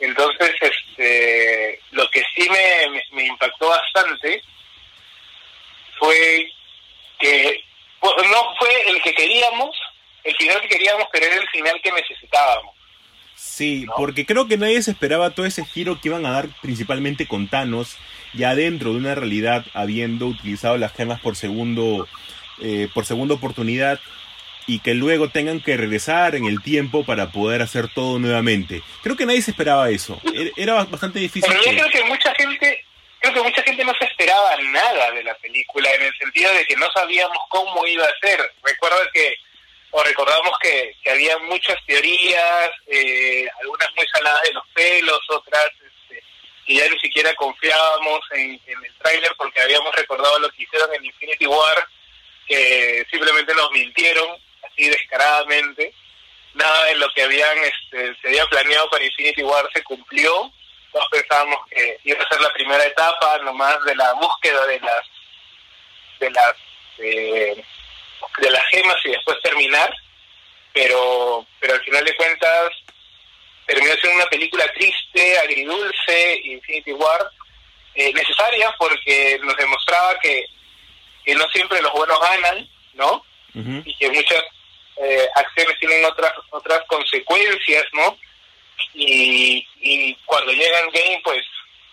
[0.00, 4.42] Entonces, este, lo que sí me, me, me impactó bastante
[6.02, 6.50] fue
[7.20, 7.60] que
[8.00, 9.76] pues, no fue el que queríamos,
[10.24, 12.74] el final que queríamos, pero era el final que necesitábamos.
[13.36, 13.94] Sí, ¿No?
[13.96, 17.48] porque creo que nadie se esperaba todo ese giro que iban a dar principalmente con
[17.48, 17.96] Thanos,
[18.34, 22.08] ya dentro de una realidad habiendo utilizado las gemas por segundo,
[22.60, 24.00] eh, por segunda oportunidad
[24.66, 28.80] y que luego tengan que regresar en el tiempo para poder hacer todo nuevamente.
[29.02, 30.20] Creo que nadie se esperaba eso.
[30.34, 31.48] Era- Era bastante difícil.
[31.50, 32.81] Pero yo que- creo que mucha gente,
[33.22, 36.66] creo que mucha gente no se esperaba nada de la película, en el sentido de
[36.66, 38.52] que no sabíamos cómo iba a ser.
[38.62, 39.38] Recuerda que,
[39.92, 45.66] o recordamos que, que había muchas teorías, eh, algunas muy saladas de los pelos, otras
[45.66, 46.22] este,
[46.66, 50.92] que ya ni siquiera confiábamos en, en el tráiler porque habíamos recordado lo que hicieron
[50.94, 51.88] en Infinity War,
[52.48, 55.94] que simplemente nos mintieron así descaradamente.
[56.54, 60.52] Nada de lo que habían este, se había planeado para Infinity War se cumplió.
[60.92, 65.06] Todos pensábamos que iba a ser la primera etapa nomás de la búsqueda de las
[66.20, 66.54] de las
[66.98, 67.64] eh,
[68.38, 69.92] de las gemas y después terminar,
[70.72, 72.72] pero pero al final de cuentas
[73.66, 77.30] terminó siendo una película triste, agridulce, Infinity War,
[77.94, 80.46] eh, necesaria porque nos demostraba que,
[81.24, 83.24] que no siempre los buenos ganan, ¿no?
[83.54, 84.42] Y que muchas
[84.96, 88.16] eh, acciones tienen otras otras consecuencias, ¿no?
[88.94, 91.42] Y, y cuando llega en game, pues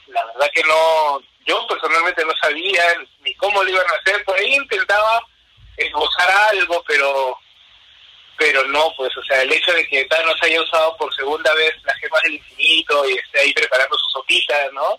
[0.07, 2.83] la verdad que no, yo personalmente no sabía
[3.21, 5.25] ni cómo lo iban a hacer, por ahí intentaba
[5.77, 7.37] esbozar algo, pero
[8.39, 11.73] pero no, pues, o sea, el hecho de que Thanos haya usado por segunda vez
[11.83, 14.97] las gemas del infinito y esté ahí preparando su sopita, ¿no?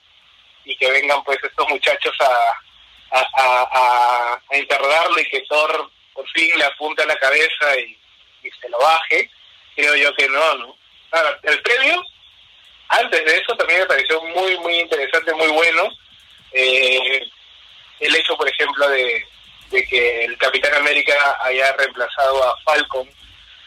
[0.67, 6.51] Y que vengan, pues, estos muchachos a, a, a, a, y que Thor por fin
[6.59, 7.99] le apunte a la cabeza y,
[8.43, 9.31] y se lo baje,
[9.75, 10.77] creo yo que no, ¿no?
[11.13, 12.03] Ahora, el previo,
[12.89, 15.89] antes de eso, también me pareció muy, muy interesante, muy bueno.
[16.53, 17.29] Eh,
[18.01, 19.25] el hecho, por ejemplo, de,
[19.71, 23.09] de que el Capitán América haya reemplazado a Falcon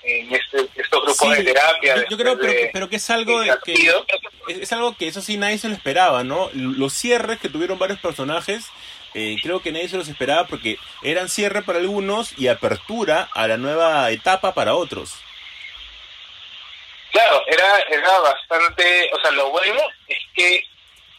[0.04, 1.96] en este, estos grupos Sí, de terapia.
[1.96, 3.94] yo, yo creo pero, de- que- pero que es algo de que
[4.48, 6.50] es algo que eso sí nadie se lo esperaba, ¿no?
[6.54, 8.66] Los cierres que tuvieron varios personajes,
[9.14, 13.48] eh, creo que nadie se los esperaba porque eran cierre para algunos y apertura a
[13.48, 15.14] la nueva etapa para otros.
[17.14, 20.66] Claro, era, era bastante, o sea, lo bueno es que,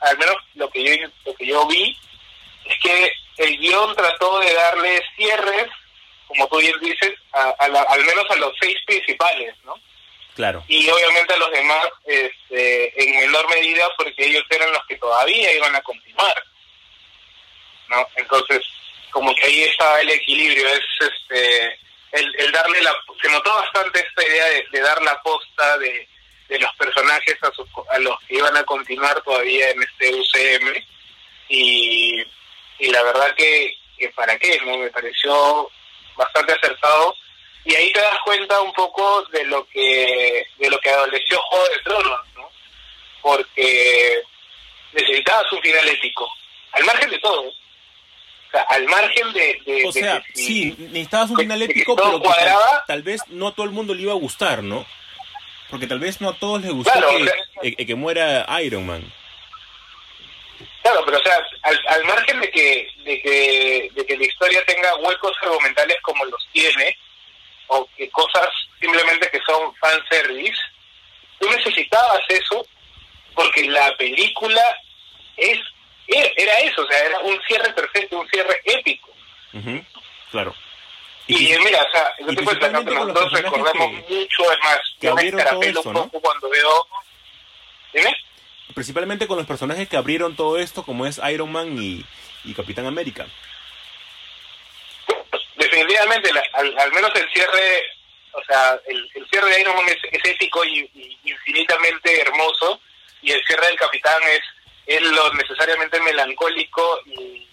[0.01, 1.97] al menos lo que yo, lo que yo vi,
[2.67, 5.67] es que el guion trató de darle cierres,
[6.27, 9.75] como tú bien dices, a, a la- al menos a los seis principales, ¿no?
[10.35, 10.65] Claro.
[10.67, 15.53] Y obviamente a los demás este, en menor medida porque ellos eran los que todavía
[15.53, 16.43] iban a continuar,
[17.89, 18.09] ¿no?
[18.17, 18.63] Entonces,
[19.11, 21.79] como que ahí estaba el equilibrio, es este
[22.15, 26.09] el, darle la se notó bastante esta idea de, dar la posta de,
[26.49, 30.85] los personajes a, a los que iban a continuar todavía en este UCM
[31.49, 32.25] y,
[32.79, 33.77] la verdad que,
[34.15, 35.69] para qué no me pareció
[36.17, 37.17] bastante acertado.
[37.65, 41.69] Y ahí te das cuenta un poco de lo que de lo que adoleció Juego
[41.69, 42.51] de Tronos no
[43.23, 44.23] porque
[44.93, 46.31] necesitabas un final épico
[46.73, 47.53] al margen de todo o
[48.59, 51.97] sea al margen de, de- O de sea, si- sí, necesitabas un final de épico,
[51.97, 52.21] pero
[52.87, 54.87] tal, vez no a todo el mundo le iba a gustar, ¿no?
[55.71, 57.27] Porque tal vez no a todos les gustó Claro, que, o
[57.77, 59.13] sea- que muera Iron Man.
[60.83, 64.63] Claro, pero o sea, al, al margen de que, de que de que la historia
[64.67, 66.97] tenga huecos argumentales como los tiene,
[67.69, 68.49] o que cosas
[68.81, 70.61] simplemente que son fanservice,
[71.41, 72.67] tú necesitabas eso
[73.35, 74.63] porque la película
[75.39, 75.59] es
[76.07, 79.11] era, era eso, o sea, era un cierre perfecto, un cierre épico.
[80.31, 80.55] Claro.
[81.27, 84.79] Y, eh, mira, o sea, yo te cuento que personajes recordamos que- mucho, es más,
[85.01, 86.03] que yo me escarapelo un ¿no?
[86.09, 86.87] poco cuando veo...
[87.95, 88.17] ¿Dime?
[88.75, 92.05] Principalmente con los personajes que abrieron todo esto, como es Iron Man y,
[92.45, 93.27] y Capitán América.
[95.57, 97.83] definitivamente la- al, al menos el cierre
[98.33, 102.81] o sea el, el cierre de Iron Man es, es épico y, y infinitamente hermoso
[103.23, 104.41] y el cierre del Capitán es
[104.87, 107.49] es lo necesariamente melancólico y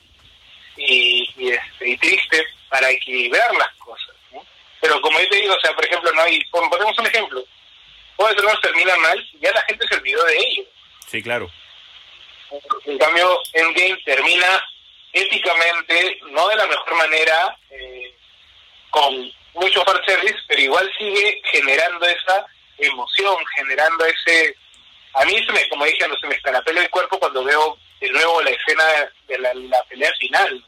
[0.77, 4.43] y, y, este, y triste para equilibrar las cosas ¿no?
[4.79, 7.43] pero como yo te digo o sea por ejemplo no hay pon- ponemos un ejemplo
[8.15, 10.63] Juego de Tronos termina mal y ya la gente se olvidó de ello
[11.07, 11.51] Sí, claro.
[12.86, 14.63] en cambio, Endgame termina
[15.11, 18.15] éticamente, no de la mejor manera, eh,
[18.89, 22.45] con mucho fanservice, pero igual sigue generando esa
[22.77, 24.55] emoción, generando ese...
[25.14, 28.09] A mí, se me, como dije, no se me escarapela el cuerpo cuando veo de
[28.12, 28.84] nuevo la escena
[29.28, 30.64] de la, la pelea final.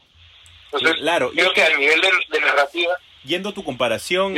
[0.66, 2.94] Entonces, Claro, creo que que- a nivel de, de narrativa...
[3.24, 4.36] Yendo a tu comparación,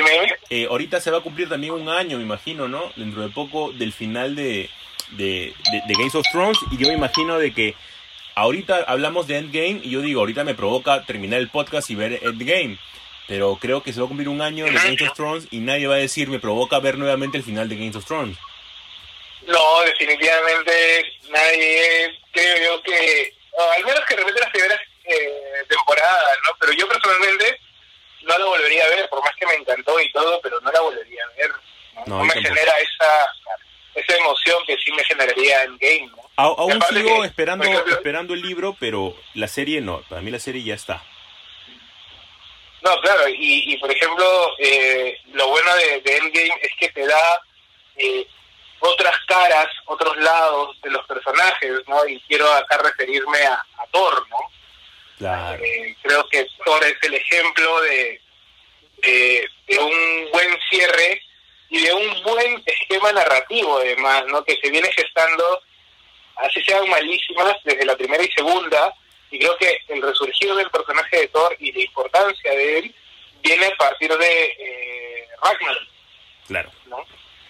[0.49, 2.93] eh, ahorita se va a cumplir también un año, me imagino, ¿no?
[2.95, 4.71] Dentro de poco del final de,
[5.11, 6.57] de, de, de Games of Thrones.
[6.71, 7.75] Y yo me imagino de que
[8.37, 12.21] ahorita hablamos de Endgame y yo digo, ahorita me provoca terminar el podcast y ver
[12.23, 12.79] Endgame.
[13.27, 15.89] Pero creo que se va a cumplir un año de Games of Thrones y nadie
[15.89, 18.39] va a decir, me provoca ver nuevamente el final de Games of Thrones.
[19.47, 23.33] No, definitivamente nadie, creo yo que,
[23.77, 26.57] al menos que de repente las primeras eh, temporadas, ¿no?
[26.61, 27.61] Pero yo personalmente
[28.23, 30.81] no la volvería a ver, por más que me encantó y todo, pero no la
[30.81, 31.51] volvería a ver.
[31.51, 32.55] No, No, No yo me tampoco.
[32.55, 33.27] genera esa
[33.95, 36.23] esa emoción que sí me generaría en game, ¿no?
[36.37, 40.03] A- aún sigo que, esperando, ejemplo- esperando el libro, pero la serie no.
[40.03, 41.03] Para mí la serie ya está.
[42.83, 47.07] No, claro, y, y por ejemplo, eh, lo bueno de, de Endgame es que te
[47.07, 47.41] da
[47.97, 48.27] eh,
[48.81, 52.07] otras caras, otros lados de los personajes, ¿no?
[52.07, 54.39] Y quiero acá referirme a, a Thor, ¿no?
[55.19, 55.63] Claro.
[55.65, 58.21] Eh, creo que Thor es el ejemplo de,
[58.99, 61.23] de, de un buen cierre
[61.71, 64.45] y de un buen esquema narrativo, además, ¿no?
[64.45, 65.63] Que se viene gestando,
[66.37, 68.95] así sean malísimas, desde la primera y segunda,
[69.31, 72.95] Y creo que el resurgir del personaje de Thor y la importancia de él
[73.43, 75.89] viene a partir de eh, Ragnarok,
[76.47, 76.71] Claro.
[76.87, 77.05] ¿no?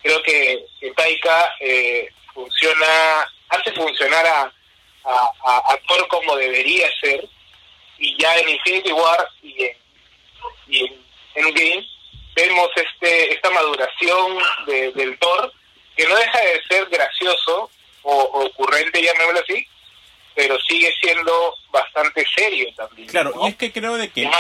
[0.07, 4.53] Creo que, Taika eh, funciona, hace funcionar a,
[5.05, 5.33] a,
[6.07, 7.27] como debería ser,
[7.99, 9.77] y ya en Infinity War y en,
[10.69, 10.85] y
[11.35, 11.47] en
[12.37, 15.53] vemos este esta maduración de- del Thor,
[15.97, 17.69] que no deja de ser gracioso
[18.03, 19.67] o, o ocurrente, llamémoslo así,
[20.37, 21.33] pero sigue siendo
[21.73, 23.09] bastante serio también.
[23.09, 23.47] Claro, ¿no?
[23.47, 24.31] y es que creo de que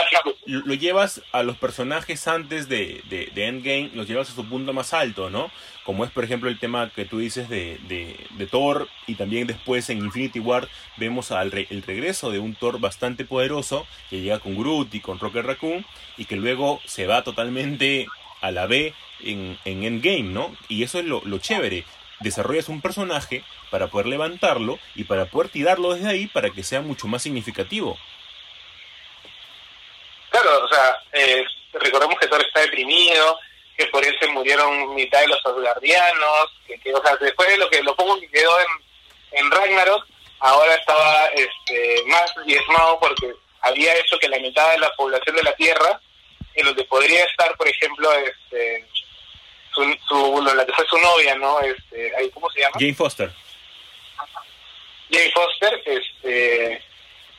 [0.44, 4.72] lo llevas a los personajes antes de, de, de Endgame, los llevas a su punto
[4.72, 5.50] más alto, ¿no?
[5.84, 9.46] Como es, por ejemplo, el tema que tú dices de, de, de Thor, y también
[9.46, 14.20] después en Infinity War vemos al re- el regreso de un Thor bastante poderoso, que
[14.20, 15.86] llega con Groot y con Rocket Raccoon,
[16.18, 18.06] y que luego se va totalmente
[18.42, 20.54] a la B en, en Endgame, ¿no?
[20.68, 21.84] Y eso es lo, lo chévere.
[22.20, 26.80] Desarrollas un personaje para poder levantarlo y para poder tirarlo desde ahí para que sea
[26.80, 27.98] mucho más significativo.
[30.30, 33.38] Claro, o sea, eh, recordemos que Thor está deprimido,
[33.76, 37.58] que por él se murieron mitad de los asgardianos, que, que, o sea, después de
[37.58, 40.06] lo que lo poco que quedó en, en Ragnarok,
[40.40, 45.42] ahora estaba este, más diezmado porque había hecho que la mitad de la población de
[45.42, 46.00] la Tierra,
[46.54, 48.86] en donde podría estar, por ejemplo, este,
[49.74, 51.60] su, su, la que fue su novia, ¿no?
[51.60, 52.76] Este, ¿Cómo se llama?
[52.78, 53.30] Jane Foster.
[55.10, 56.82] Jane Foster, este,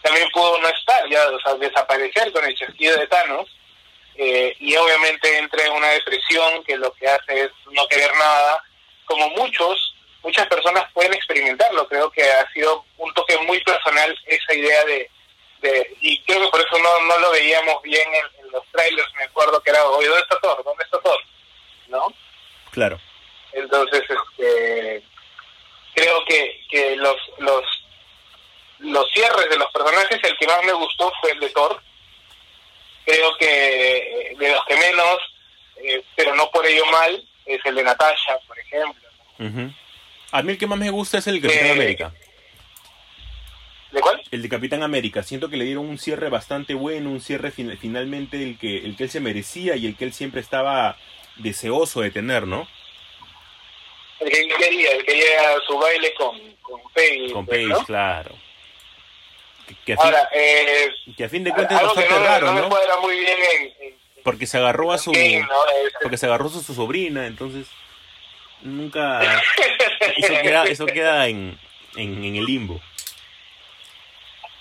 [0.01, 3.47] también pudo no estar, ya, o sea, desaparecer con el chasquido de Thanos,
[4.15, 8.63] eh, y obviamente entra en una depresión que lo que hace es no querer nada,
[9.05, 14.53] como muchos, muchas personas pueden experimentarlo, creo que ha sido un toque muy personal esa
[14.53, 15.09] idea de,
[15.61, 19.13] de y creo que por eso no, no lo veíamos bien en, en los trailers,
[19.15, 20.63] me acuerdo que era, oye, ¿dónde está Thor?
[20.63, 21.20] ¿Dónde está Thor?
[21.88, 22.13] ¿No?
[22.72, 22.99] Claro.
[23.53, 25.03] Entonces, este,
[25.98, 27.64] creo que, que los, los,
[28.80, 31.82] los cierres de los personajes, el que más me gustó fue el de Thor.
[33.06, 35.18] Creo que eh, de los que menos,
[35.78, 39.10] eh, pero no por ello mal, es el de Natasha, por ejemplo.
[39.39, 39.74] Ujú.
[40.32, 42.14] A mí el que más me gusta es el de Capitán Eh, América.
[43.91, 44.22] ¿De cuál?
[44.30, 45.24] El de Capitán América.
[45.24, 48.95] Siento que le dieron un cierre bastante bueno, un cierre fin- finalmente el que, el
[48.98, 50.98] que él se merecía y el que él siempre estaba
[51.38, 52.68] deseoso de tener, ¿no?
[54.20, 57.32] El que quería, el que quería su baile con, con Peggy.
[57.32, 57.86] Con pues, Paige, ¿no?
[57.86, 58.36] claro.
[59.68, 62.24] Que, que a fin, Ahora, eh, que a fin de cuentas es algo que bastante
[62.24, 62.70] no, raro, no me ¿no?
[62.70, 65.11] cuadra muy bien en, en- Porque se agarró a su...
[66.01, 67.68] Porque se agarró a su, su sobrina, entonces...
[68.61, 69.22] Nunca...
[70.18, 71.59] Eso queda, eso queda en,
[71.95, 72.82] en, en el limbo.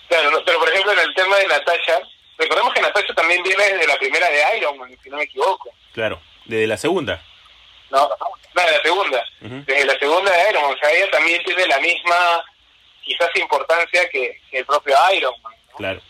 [0.07, 1.99] Claro, no, pero por ejemplo en el tema de Natasha,
[2.37, 5.69] recordemos que Natasha también viene desde la primera de Iron Man, si no me equivoco.
[5.93, 6.21] Claro.
[6.45, 7.21] Desde la segunda.
[7.89, 8.17] No, no,
[8.55, 9.23] la segunda.
[9.39, 12.43] Desde la segunda de Iron Man, o sea, ella también tiene la misma,
[13.03, 15.53] quizás importancia que, que el propio Iron Man.
[15.71, 15.77] ¿no?
[15.77, 16.01] Claro.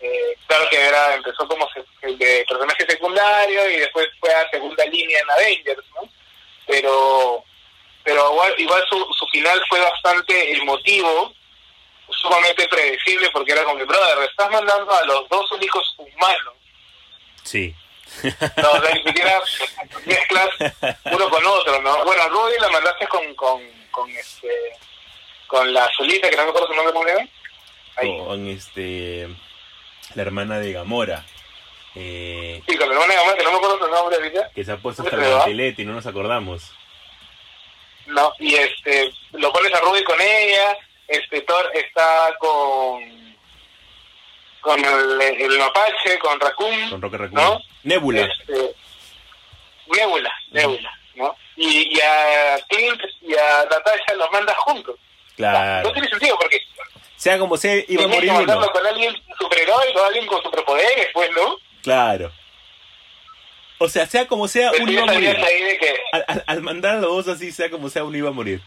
[0.00, 1.84] Eh, claro que era, empezó como se-
[2.16, 6.08] de personaje secundario y después fue a segunda línea en Avengers, ¿no?
[6.66, 7.44] Pero,
[8.02, 11.34] pero igual, igual su, su final fue bastante emotivo,
[12.08, 16.54] sumamente predecible porque era como que, brother, estás mandando a los dos únicos humanos
[17.44, 17.74] Sí.
[18.22, 19.40] No, o sea, ni siquiera
[20.06, 20.48] mezclas
[21.12, 22.04] uno con otro, ¿no?
[22.04, 24.48] Bueno, a Rudy la mandaste con, con, con este
[25.46, 27.06] con la azulita, que no me acuerdo su nombre, ¿cómo?
[27.96, 28.18] Ahí.
[28.24, 29.28] Con este...
[30.14, 31.24] La hermana de Gamora.
[31.96, 34.50] Eh, Sí, con la hermana de mamá, que no me acuerdo su nombre ahorita.
[34.54, 36.70] que se ha puesto ¿Cómo hasta el mantelete y no nos acordamos.
[38.06, 40.76] No, y este, lo pones a Rudy con ella,
[41.08, 43.29] este Thor está con
[44.60, 47.42] con el, el mapache, con Raccoon, Con Rocket Raccoon.
[47.42, 47.60] ¿no?
[47.84, 48.22] Nebula.
[48.22, 48.74] Este,
[49.96, 51.34] Nebula, Nebula, ¿no?
[51.56, 54.96] Y, y a Clint y a Natasha los mandas juntos.
[54.96, 55.92] No Claro.
[55.92, 56.60] tiene sentido porque
[57.16, 58.72] Sea como sea, iba a morir mandarlo uno.
[58.72, 61.56] con alguien superheroico, alguien con superpoderes, pues, ¿no?
[61.82, 62.30] Claro.
[63.78, 65.36] O sea, sea como sea, Pero uno iba a morir.
[65.80, 68.32] que, Al, al- al mandar a los dos así, sea como sea, uno iba a
[68.32, 68.60] morir.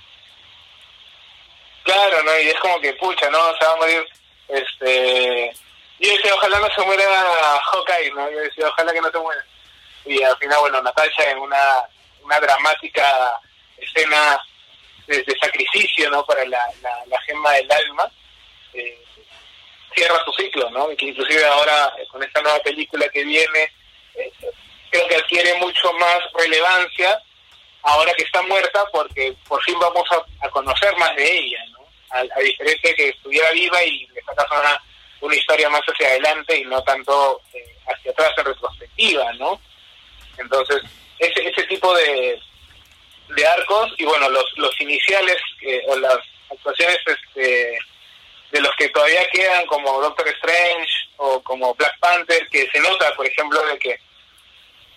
[1.83, 2.39] claro, ¿no?
[2.39, 3.37] Y es como que, pucha, ¿no?
[3.59, 4.07] Se va a morir,
[4.47, 5.53] este...
[6.03, 8.29] Yo decía, ojalá no se muera Hawkeye, ¿no?
[8.29, 9.45] Yo decía, ojalá que no se muera.
[10.03, 11.81] Y al final, bueno, Natasha en una,
[12.21, 13.39] una dramática
[13.77, 14.37] escena
[15.07, 16.25] de, sacrificio, ¿no?
[16.25, 16.59] Para la,
[17.07, 18.11] la, gema del alma,
[18.73, 19.01] eh,
[19.95, 20.91] cierra su ciclo, ¿no?
[20.91, 23.71] Y inclusive ahora, eh, con esta nueva película que viene,
[24.15, 24.31] eh,
[24.89, 27.17] creo que adquiere mucho más relevancia
[27.81, 30.03] ahora que está muerta porque por fin vamos
[30.41, 31.87] a, conocer más de ella, ¿no?
[32.09, 34.81] A, a diferencia de que estuviera viva y le sacas una,
[35.23, 39.59] una historia más hacia adelante y no tanto eh, hacia atrás en retrospectiva, ¿no?
[40.37, 40.81] Entonces,
[41.17, 42.37] ese, ese tipo de,
[43.29, 46.17] de arcos y bueno, los, los iniciales eh, o las
[46.51, 47.79] actuaciones este,
[48.51, 53.15] de los que todavía quedan como Doctor Strange o como Black Panther, que se nota,
[53.15, 53.99] por ejemplo, de que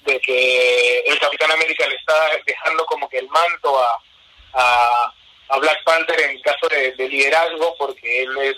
[0.06, 2.14] de que el Capitán América le está
[2.46, 5.12] dejando como que el manto a,
[5.48, 8.56] a, Black Panther en caso de liderazgo, porque él es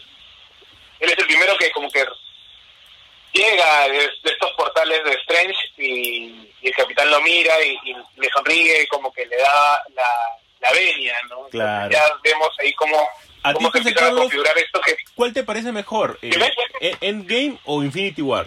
[1.01, 2.05] él es el primero que como que
[3.33, 7.95] llega de, de estos portales de Strange y, y el capitán lo mira y, y
[8.17, 10.09] le sonríe como que le da la,
[10.61, 11.47] la venia, ¿no?
[11.51, 11.91] Claro.
[11.91, 13.09] ya vemos ahí cómo,
[13.43, 14.21] ¿A cómo ti, se empiezan a Carlos?
[14.23, 16.19] configurar esto que ¿Cuál te parece mejor?
[16.23, 16.31] eh.
[16.81, 18.47] ¿E- ¿Endgame o Infinity War?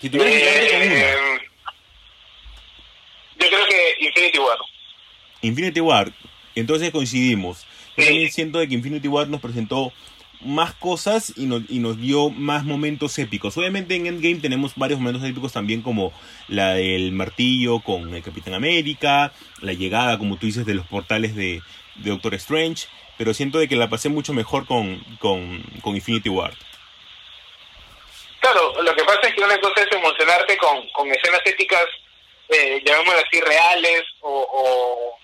[0.00, 0.08] Si.
[0.12, 1.16] Eh,
[3.36, 4.58] yo creo que Infinity War.
[5.42, 6.12] Infinity War,
[6.54, 7.66] entonces coincidimos.
[7.96, 9.92] Yo también siento de que Infinity War nos presentó
[10.40, 13.56] más cosas y nos, y nos dio más momentos épicos.
[13.56, 16.12] Obviamente en Endgame tenemos varios momentos épicos también como
[16.48, 21.34] la del martillo con el Capitán América, la llegada, como tú dices, de los portales
[21.34, 21.62] de,
[21.96, 22.86] de Doctor Strange,
[23.16, 26.52] pero siento de que la pasé mucho mejor con, con, con Infinity War.
[28.40, 31.86] Claro, lo que pasa es que una cosa es emocionarte con, con escenas éticas,
[32.50, 35.16] eh, llamémoslo así, reales o,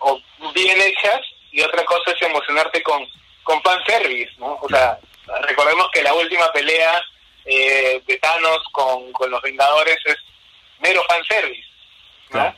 [0.00, 1.20] o, o bien hechas,
[1.58, 3.04] y otra cosa es emocionarte con,
[3.42, 4.58] con fanservice, ¿no?
[4.62, 4.96] O sea,
[5.42, 7.02] recordemos que la última pelea
[7.44, 10.16] eh, de Thanos con, con los Vengadores es
[10.78, 11.68] mero fanservice,
[12.28, 12.34] ¿no?
[12.34, 12.56] Claro.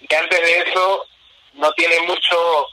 [0.00, 1.06] Y antes de eso
[1.52, 2.66] no tiene mucho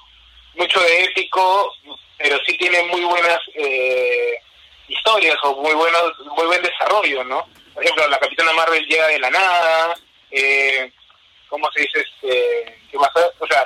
[0.55, 1.73] mucho de épico,
[2.17, 4.39] pero sí tiene muy buenas eh,
[4.87, 7.45] historias o muy buenos muy buen desarrollo, ¿no?
[7.73, 9.95] Por ejemplo, la Capitana Marvel llega de la nada,
[10.31, 10.89] eh,
[11.49, 11.99] ¿cómo se dice?
[11.99, 13.11] Este, ¿qué más?
[13.39, 13.65] O sea,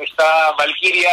[0.00, 1.10] está Valkyria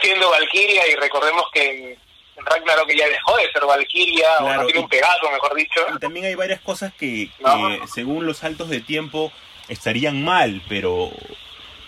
[0.00, 1.98] siendo Valkyria y recordemos que en,
[2.38, 5.80] Ragnarok ya dejó de ser Valkyria o no tiene un pegazo, mejor dicho.
[5.94, 7.30] Y también hay varias cosas que,
[7.92, 9.32] según los saltos de tiempo
[9.68, 11.10] estarían mal, pero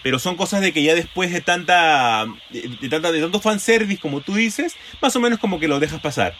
[0.03, 4.01] pero son cosas de que ya después de tanta de, de tanta de tanto fanservice
[4.01, 6.35] como tú dices, más o menos como que lo dejas pasar.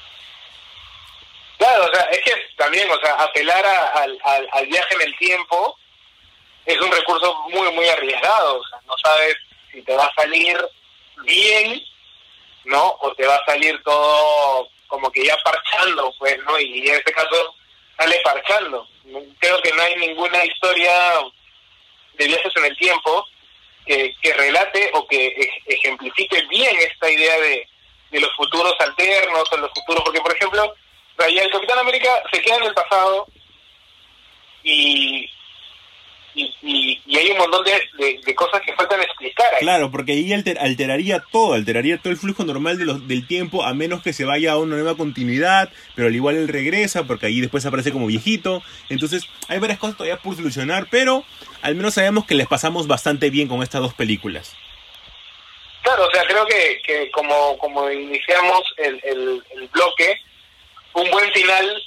[1.59, 5.01] Claro, o sea, es que también, o sea, apelar a- al, al, al viaje en
[5.03, 5.77] el tiempo
[6.69, 8.61] es un recurso muy, muy arriesgado.
[8.61, 9.37] O sea, no sabes
[9.73, 10.57] si te va a salir
[11.25, 11.83] bien,
[12.65, 12.97] ¿no?
[13.01, 16.59] O te va a salir todo como que ya parchando, pues, ¿no?
[16.61, 17.55] Y en este caso
[17.97, 18.87] sale parchando.
[19.39, 21.21] Creo que no hay ninguna historia
[22.15, 23.27] de viajes en el tiempo
[23.87, 27.67] que, relate o que ej- ejemplifique bien esta idea de,
[28.11, 30.75] de los futuros alternos o los futuros, porque por ejemplo,
[31.27, 33.27] el Capitán América se queda en el pasado
[34.63, 35.31] y,
[36.43, 39.61] y, y, y hay un montón de, de, de cosas que faltan explicar ahí.
[39.61, 43.65] Claro, porque ahí alter- alteraría todo, alteraría todo el flujo normal de los, del tiempo,
[43.65, 47.27] a menos que se vaya a una nueva continuidad, pero al igual él regresa, porque
[47.27, 48.63] ahí después aparece como viejito.
[48.89, 51.25] Entonces, hay varias cosas todavía por solucionar, pero
[51.63, 54.55] al menos sabemos que les pasamos bastante bien con estas dos películas.
[55.83, 60.21] Claro, o sea, creo que, que como, como iniciamos el, el, el bloque,
[60.93, 61.83] un buen final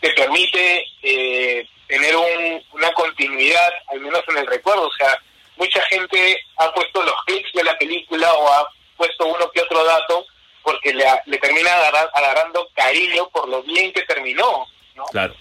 [0.00, 4.86] te permite eh, tener un, una continuidad, al menos en el recuerdo.
[4.88, 5.16] O sea,
[5.56, 9.84] mucha gente ha puesto los clics de la película o ha puesto uno que otro
[9.84, 10.26] dato
[10.62, 15.04] porque le, le termina agarra- agarrando cariño por lo bien que terminó, ¿no?
[15.06, 15.34] Claro.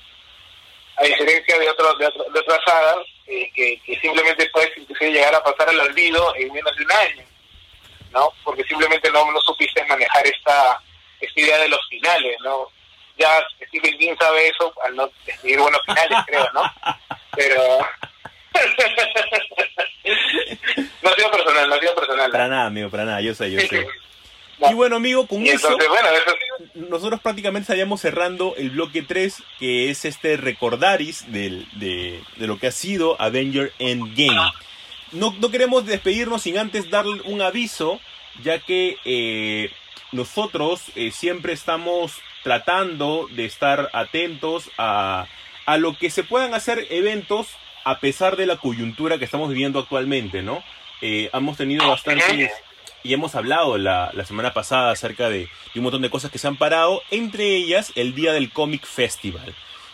[0.97, 2.97] a diferencia de, otros de, otro- de otras sagas
[3.27, 7.23] eh, que, que simplemente puedes llegar a pasar al olvido en menos de un año,
[8.11, 8.31] ¿no?
[8.43, 10.79] Porque simplemente no, no supiste manejar esta,
[11.19, 12.67] esta idea de los finales, ¿no?
[13.17, 13.29] Ya
[13.67, 16.61] Stephen King sabe eso al no escribir buenos finales, creo, ¿no?
[17.35, 17.79] Pero...
[21.01, 22.31] no ha sido personal, no ha sido personal.
[22.31, 23.87] Para nada, amigo, para nada, yo sé, yo sé.
[24.69, 25.67] Y bueno, amigo, con eso...
[25.67, 26.35] entonces, bueno, eso
[26.89, 32.57] nosotros prácticamente estaríamos cerrando el bloque 3, que es este recordaris del- de, de lo
[32.59, 34.51] que ha sido Avenger Endgame.
[35.11, 37.99] No, no queremos despedirnos sin antes darle un aviso,
[38.43, 39.71] ya que eh,
[40.11, 45.27] nosotros eh, siempre estamos tratando de estar atentos a,
[45.65, 47.47] a lo que se puedan hacer eventos
[47.85, 50.63] a pesar de la coyuntura que estamos viviendo actualmente, ¿no?
[51.01, 52.51] Eh, hemos tenido bastantes
[53.03, 56.37] y hemos hablado la, la semana pasada acerca de, de un montón de cosas que
[56.37, 59.53] se han parado, entre ellas el Día del Comic Festival,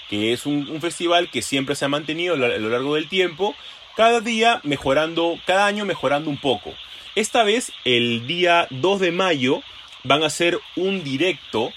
[0.10, 2.96] que es un, un festival que siempre se ha mantenido a lo, a lo largo
[2.96, 3.56] del tiempo,
[3.96, 6.74] cada día mejorando, cada año mejorando un poco.
[7.16, 9.62] Esta vez, el día 2 de mayo,
[10.04, 11.74] van a hacer un directo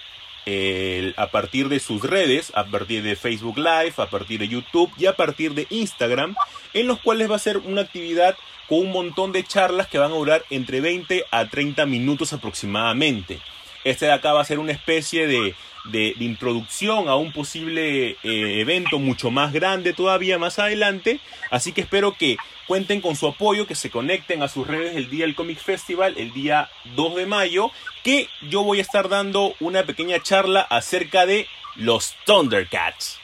[1.16, 5.06] a partir de sus redes, a partir de Facebook Live, a partir de YouTube y
[5.06, 6.34] a partir de Instagram,
[6.74, 8.36] en los cuales va a ser una actividad
[8.68, 13.40] con un montón de charlas que van a durar entre 20 a 30 minutos aproximadamente.
[13.84, 15.54] Este de acá va a ser una especie de,
[15.86, 21.20] de- de introducción a un posible eh, evento mucho más grande todavía más adelante.
[21.50, 25.10] Así que espero que cuenten con su apoyo, que se conecten a sus redes el
[25.10, 27.70] día del Comic Festival, el día 2 de mayo,
[28.04, 33.18] que yo voy a estar dando una pequeña charla acerca de los Thundercats,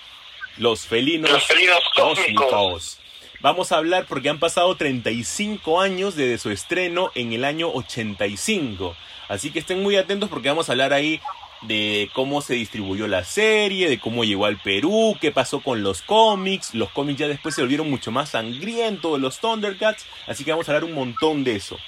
[0.56, 2.98] los felinos, Los felinos cósmicos.
[3.40, 8.96] Vamos a hablar porque han pasado 35 años desde su estreno en el año 85.
[9.29, 11.20] Así que estén muy atentos porque vamos a hablar ahí
[11.62, 16.03] de cómo se distribuyó la serie, de cómo llegó al Perú, qué pasó con los
[16.03, 16.74] cómics.
[16.74, 20.07] Los cómics ya después se volvieron mucho más sangrientos de los Thundercats.
[20.26, 21.79] Así que vamos a hablar un montón de eso.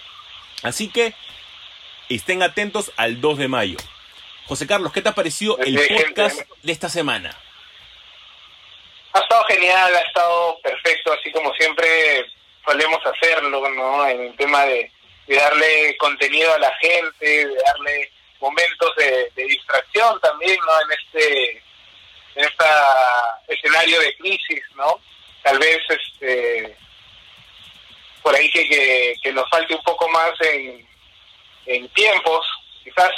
[0.62, 1.14] Así que
[2.08, 3.76] estén atentos al 2 de mayo.
[4.46, 7.36] José Carlos, ¿qué te ha parecido el podcast de esta semana?
[9.12, 11.86] Ha estado genial, ha estado perfecto, así como siempre
[12.64, 14.06] solemos hacerlo, ¿no?
[14.06, 14.90] En el tema de,
[15.30, 18.10] de darle contenido a la gente, de darle
[18.40, 20.80] momentos de, de distracción también, ¿no?
[20.80, 21.50] En este
[22.34, 25.00] en esta escenario de crisis, ¿no?
[25.44, 26.76] Tal vez este
[28.22, 30.84] por ahí que, que, que nos falte un poco más en,
[31.66, 32.44] en tiempos,
[32.82, 33.12] quizás,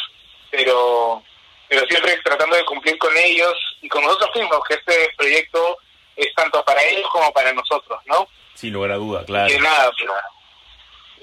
[0.50, 1.22] pero
[1.66, 5.78] pero siempre tratando de cumplir con ellos y con nosotros mismos, que este proyecto
[6.14, 8.28] es tanto para ellos como para nosotros, ¿no?
[8.54, 9.48] Sin lugar a duda, Y claro.
[9.48, 10.10] que nada, pues,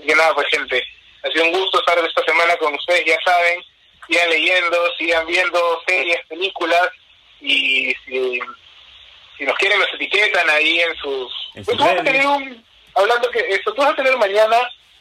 [0.02, 0.84] y que nada, pues gente,
[1.24, 3.64] ha sido un gusto estar esta semana con ustedes, ya saben,
[4.08, 6.90] sigan leyendo, sigan viendo series, películas,
[7.42, 8.40] y si,
[9.38, 11.32] si nos quieren nos etiquetan ahí en sus...
[11.56, 12.66] En Pues vas a tener un...
[12.96, 14.58] Hablando que eso, tú vas a tener mañana,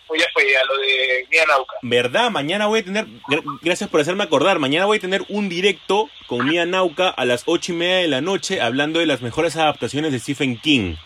[0.07, 1.75] o ya fue ya, lo de Mía Nauca.
[1.83, 2.31] ¿Verdad?
[2.31, 6.09] Mañana voy a tener, gra- gracias por hacerme acordar, mañana voy a tener un directo
[6.27, 9.57] con Mia Nauca a las ocho y media de la noche hablando de las mejores
[9.57, 10.97] adaptaciones de Stephen King.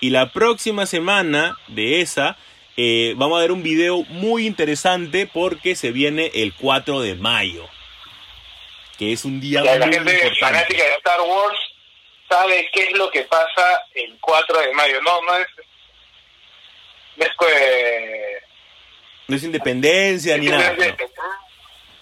[0.00, 2.36] Y la próxima semana de esa
[2.82, 7.68] eh, vamos a ver un video muy interesante porque se viene el 4 de mayo.
[8.96, 10.40] Que es un día la muy gente importante.
[10.40, 11.58] fanática de Star Wars
[12.26, 15.02] sabe qué es lo que pasa el 4 de mayo.
[15.02, 15.46] No, no es...
[17.16, 18.38] No es que...
[19.28, 20.72] No es independencia ni nada.
[20.72, 20.84] no.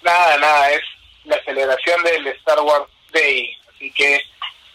[0.02, 0.82] Nada, nada, es
[1.24, 3.50] la celebración del Star Wars Day.
[3.74, 4.22] Así que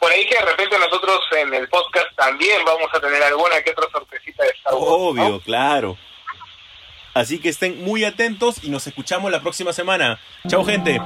[0.04, 3.72] por ahí que de repente nosotros en el podcast también vamos a tener alguna que
[3.72, 4.86] otra sorpresita de Star Wars.
[4.86, 4.96] ¿no?
[4.96, 5.98] Obvio, claro.
[7.14, 10.20] Así que estén muy atentos y nos escuchamos la próxima semana.
[10.50, 11.00] Chao gente.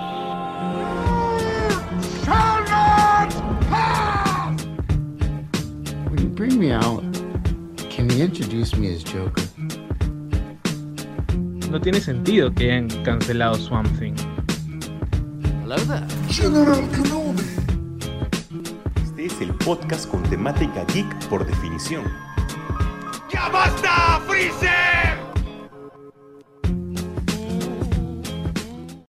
[6.09, 7.03] When you bring me out,
[7.95, 9.43] can you introduce me as Joker?
[11.69, 14.15] No tiene sentido que hayan cancelado Swamp Thing.
[15.61, 16.03] Hello there.
[16.27, 17.66] Este
[19.27, 22.03] es el podcast con temática geek por definición.
[23.29, 25.26] ¡Ya basta, Freezer!